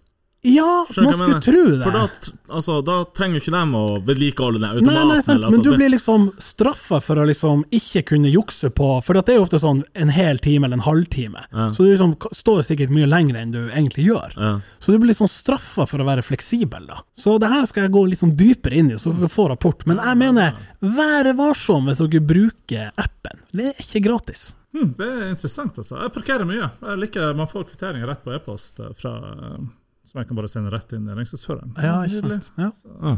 [0.45, 1.83] Ja, Skjønner man du skulle tro det.
[1.87, 5.09] For da, altså, da trenger jo ikke dem å vedlikeholde den Nei, automaten.
[5.09, 8.29] nei, sant, eller, men altså, du det- blir liksom straffa for å liksom ikke kunne
[8.33, 11.45] jukse på For det er jo ofte sånn en hel time eller en halvtime.
[11.51, 11.71] Ja.
[11.73, 14.37] Så du liksom står sikkert mye lenger enn du egentlig gjør.
[14.37, 14.61] ja.
[14.79, 16.99] Så du blir liksom straffa for å være fleksibel, da.
[17.17, 19.87] Så det her skal jeg gå sånn dypere inn i, så dere får rapport.
[19.87, 23.41] Men jeg mener, vær varsom hvis dere bruker appen.
[23.51, 24.53] Det er ikke gratis.
[24.75, 25.97] Hmm, det er interessant, altså.
[26.03, 26.69] Jeg parkerer mye.
[26.83, 29.59] Jeg liker, Man får kvitteringer rett på e-post eh, fra eh,
[30.15, 31.73] som jeg kan bare sende rett inn i regningsføreren.
[31.83, 32.53] Ja, ikke sant.
[32.61, 32.71] Ja.
[33.03, 33.17] Ah.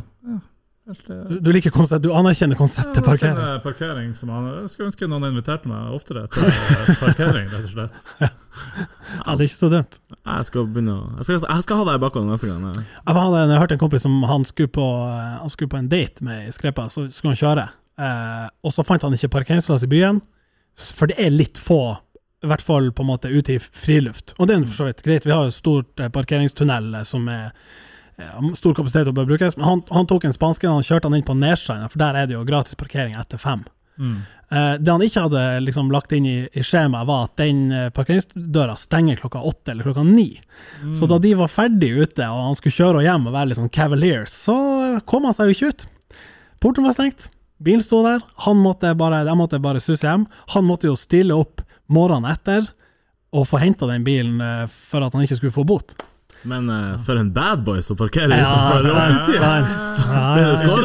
[0.87, 3.35] Helt, eh, Du, du liker konsept, du anerkjenner konseptet Ja, parkering.
[3.37, 7.67] kjenner parkering som han, Jeg skulle ønske noen inviterte meg oftere til eh, parkering, rett
[7.67, 7.97] og slett.
[8.23, 8.31] Ja,
[9.35, 9.99] det er ikke så dumt.
[10.15, 12.63] Jeg skal begynne å Jeg skal, jeg skal ha deg i bakgården neste gang.
[12.71, 12.85] ja.
[13.03, 15.91] Jeg, hadde, jeg hørte en kompis som han skulle på, eh, han skulle på en
[15.91, 17.67] date med i Skrepa, så skulle han kjøre.
[17.99, 20.23] Eh, og så fant han ikke parkeringsplass i byen,
[20.77, 21.97] for det er litt få,
[22.45, 24.35] i hvert fall på en måte ute i friluft.
[24.39, 27.29] Og det er for så vidt greit, vi har jo stort eh, parkeringstunnel eh, som
[27.33, 27.49] er
[28.21, 31.17] eh, stor kapasitet å bør brukes, men han, han tok en spanske, han kjørte han
[31.19, 33.65] inn på Nerstranda, for der er det jo gratis parkering etter fem.
[33.97, 34.25] Mm.
[34.47, 37.65] Det han ikke hadde liksom lagt inn i, i skjemaet, var at den
[37.97, 40.37] parkeringsdøra stenger klokka åtte eller klokka ni.
[40.95, 44.29] Så da de var ferdig ute, og han skulle kjøre hjem og være sånn cavalier,
[44.31, 44.55] så
[45.09, 45.87] kom han seg jo ikke ut.
[46.63, 47.27] Porten var stengt,
[47.59, 50.29] bilen sto der, han måtte bare, de måtte bare susse hjem.
[50.55, 51.56] Han måtte jo stille opp
[51.93, 52.69] morgenen etter
[53.37, 55.97] og få henta den bilen eh, for at han ikke skulle få bot.
[56.47, 60.07] Men uh, for en bad boy som parkerer Ja, utenfor sant.
[60.13, 60.43] Ja, det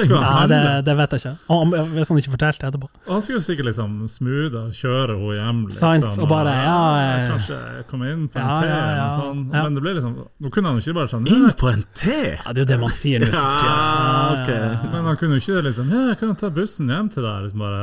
[0.09, 1.33] ja, det, det vet jeg ikke.
[1.51, 2.89] Han, hvis han ikke fortalte etterpå.
[3.05, 5.61] Og han skulle sikkert liksom smoothe og kjøre henne hjem.
[5.69, 7.59] Liksom, og bare, ja, eh, Kanskje
[7.91, 9.07] komme inn på en Ja, te ja, ja.
[9.21, 9.63] Ja.
[9.67, 12.19] Men det ble liksom Nå kunne han jo ikke bare sånn Inn på en te!
[12.39, 13.29] Ja, det er jo det man sier nå.
[13.29, 14.59] Ja, for tida.
[14.71, 14.91] ok.
[14.95, 17.47] Men han kunne jo ikke liksom Ja, jeg kan ta bussen hjem til deg.
[17.47, 17.81] Liksom bare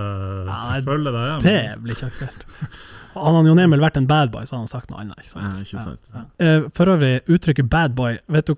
[0.49, 1.45] Ja, følge deg hjem.
[1.47, 2.49] Det blir ikke aktuelt.
[3.15, 5.19] Hadde han Jon Emil vært en bad boy, så hadde han sagt noe annet.
[5.25, 5.51] Ikke Ja,
[5.83, 6.01] sant?
[6.01, 6.29] ikke sant.
[6.39, 8.51] Eh, For øvrig, uttrykket bad boy, vet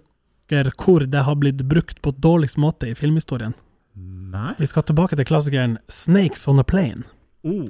[0.51, 3.55] dere hvor det har blitt brukt på dårligst måte i filmhistorien?
[3.97, 4.55] Nei?
[4.59, 7.03] Vi skal tilbake til klassikeren Snakes on a Plane.
[7.45, 7.65] Oh.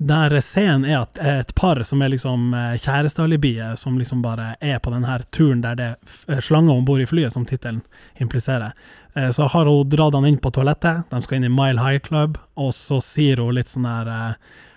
[0.00, 4.78] Der scenen er at et par som er liksom eh, kjærestealibiet, som liksom bare er
[4.80, 7.82] på denne turen der det er eh, slanger om bord i flyet, som tittelen
[8.18, 8.72] impliserer.
[9.14, 12.00] Eh, Så har hun dratt han inn på toalettet, de skal inn i Mile High
[12.00, 14.34] Club, og så sier hun litt sånn eh,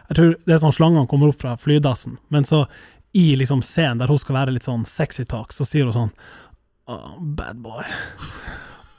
[0.10, 2.66] Jeg tror det er sånn slangene kommer opp fra flydassen, men så
[3.14, 6.14] i liksom scenen der hun skal være litt sånn sexy talk, så sier hun sånn
[6.90, 7.84] oh, Bad boy.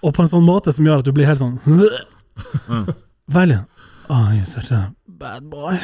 [0.04, 1.58] Og på en sånn måte som gjør at du blir helt sånn
[3.34, 3.62] Veldig
[4.12, 5.78] Oh, you're such a bad boy.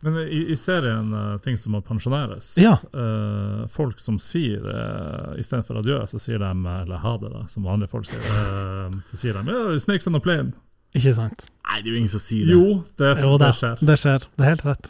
[0.00, 2.78] Men i, i serien uh, Ting som må pensjoneres, Ja.
[2.96, 7.42] uh, folk som sier uh, istedenfor adjø, så sier de eh, Eller ha det, da,
[7.52, 8.24] som vanlige folk sier.
[8.32, 10.54] Uh, så sier de yeah, 'Snakes on a plane'.
[10.98, 11.44] Ikke sant?
[11.70, 12.54] Nei, det er jo ingen som sier det.
[12.56, 13.82] Jo, det, Jo, det det, skjer.
[13.90, 14.24] det skjer.
[14.36, 14.88] Det er helt rett.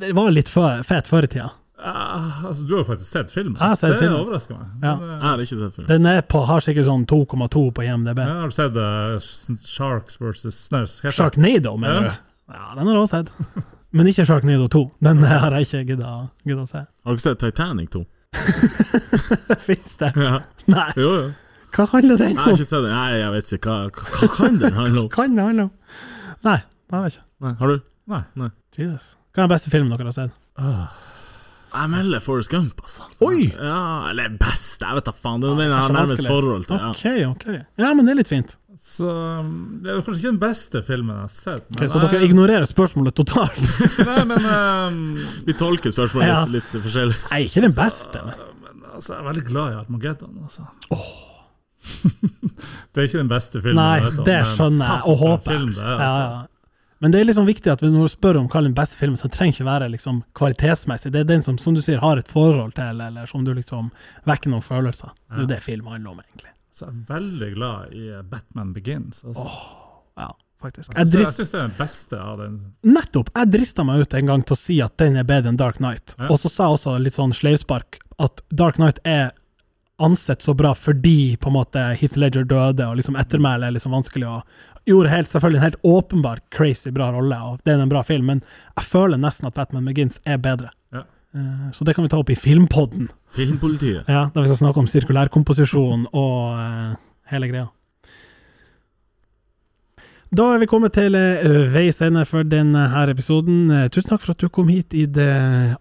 [0.00, 1.50] Det var litt fø- fet før i tida.
[1.82, 3.56] Uh, altså, du har jo faktisk sett filmen.
[3.58, 4.20] Jeg har sett det filmen.
[4.22, 4.68] overrasker meg.
[4.86, 4.92] Ja.
[5.00, 5.88] Men, Jeg eh, har ikke sett filmen.
[5.90, 8.18] Den er på, har sikkert sånn 2,2 på IMDb.
[8.22, 11.00] ja, har du sett uh, Sharks versus Snaus?
[11.10, 12.14] Sharknado, mener Ja.
[12.14, 12.54] du?
[12.54, 13.62] Ja, den har jeg også sett.
[13.98, 14.84] Men ikke Sharknado 2.
[15.04, 16.84] Den har jeg ikke gidda å se.
[16.86, 18.04] Har du ikke sett Titanic 2?
[19.66, 20.12] Fins det?
[20.16, 20.38] Ja.
[20.70, 20.88] Nei.
[20.96, 21.32] Jo, jo.
[21.72, 22.58] Hva handler den Jeg har om?
[22.58, 22.90] ikke sett det.
[22.92, 23.70] Nei, jeg vet ikke.
[23.70, 25.08] Hva, hva, hva kan den handle om?
[25.18, 25.72] Kan det handle om?
[26.44, 27.24] Nei, det har jeg ikke.
[27.46, 27.80] Nei, har du?
[28.12, 28.50] Nei.
[28.76, 29.08] Jesus.
[29.32, 30.34] Hva er den beste filmen dere har sett?
[30.60, 30.90] Ah,
[31.72, 33.06] Jeg melder Forrest Gump, altså.
[33.24, 33.46] Oi!
[33.56, 35.40] Ja, eller best, jeg vet da faen.
[35.40, 36.76] Det er den jeg har nærmest forhold til.
[36.82, 36.90] Ja.
[36.92, 37.46] Ok, ok.
[37.80, 38.52] Ja, men det er litt fint.
[38.82, 39.08] så
[39.40, 41.64] um, Det er kanskje ikke den beste filmen jeg har sett.
[41.72, 43.56] Ok, så dere ignorerer spørsmålet totalt?
[44.10, 45.00] Nei, men um,
[45.48, 46.42] Vi tolker spørsmålet Ja.
[46.44, 47.16] litt, litt forskjellig.
[47.32, 48.20] Nei, ikke den beste.
[48.28, 50.36] men- Men altså, jeg er veldig glad i Armageddon.
[50.44, 50.68] Altså.
[52.92, 53.78] Det er ikke den beste filmen.
[53.80, 55.52] Nei, vet det skjønner jeg, og håper.
[55.56, 56.06] Film det altså.
[56.06, 56.48] Ja, ja.
[57.02, 59.18] Men det er liksom viktig at når du spør om hva er den beste filmen,
[59.18, 61.10] så trenger ikke være liksom kvalitetsmessig.
[61.10, 63.88] Det er den som, som du sier, har et forhold til, eller som du liksom
[64.30, 65.10] vekker noen følelser.
[65.26, 66.52] Det er jo det film handler om, egentlig.
[66.70, 69.24] Så jeg er veldig glad i eh, Batman Begins.
[69.26, 69.48] Altså.
[70.22, 70.28] Ja,
[70.62, 70.94] faktisk.
[70.94, 72.56] jeg Jeg syns det er den beste av den.
[72.86, 73.34] nettopp!
[73.34, 75.82] Jeg drista meg ut en gang til å si at den er bedre enn Dark
[75.82, 76.14] Knight.
[76.22, 76.30] Ja.
[76.30, 79.32] Og så sa jeg også litt sånn sleivspark at Dark Knight er
[80.04, 83.94] ansett så bra fordi på en måte Heath Ledger døde, og liksom ettermælet er liksom
[83.96, 84.42] vanskelig å
[84.82, 88.24] Gjorde helt, selvfølgelig en helt åpenbar crazy bra rolle, og det er en bra film,
[88.26, 88.40] men
[88.74, 90.72] jeg føler nesten at Batman Begins er bedre.
[90.90, 91.04] Ja.
[91.38, 94.08] Eh, Så det kan vi ta opp i Filmpodden, Filmpolitiet.
[94.10, 96.96] ja, der vi skal snakke om sirkulærkomposisjon og eh,
[97.30, 97.68] hele greia.
[100.32, 103.66] Da er vi kommet til uh, veis ende for denne episoden.
[103.68, 105.28] Eh, tusen takk for at du kom hit i det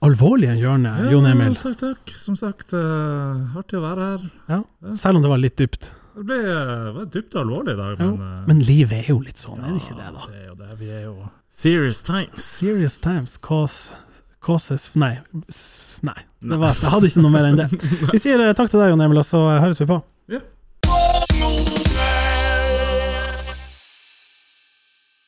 [0.03, 1.55] alvorlige hjørnet, Jon Emil.
[1.55, 2.11] takk, takk.
[2.19, 4.29] Som sagt, uh, artig å være her.
[4.51, 4.61] Ja.
[4.99, 5.93] Selv om det var litt dypt.
[6.11, 9.39] Det ble uh, dypt og alvorlig i dag, men, eh, men livet er jo litt
[9.39, 10.25] sånn, er det ikke det, da?
[10.27, 10.71] Det er jo det.
[10.81, 11.13] Vi er jo
[11.51, 12.43] Serious times.
[12.43, 13.95] Serious times cause,
[14.43, 15.17] causes Nei.
[16.03, 16.17] nei.
[16.41, 17.69] Det var, jeg hadde ikke noe mer enn det.
[18.13, 20.01] Vi sier eh, takk til deg, Jon Emil, og så høres vi på.
[20.31, 20.43] Ja.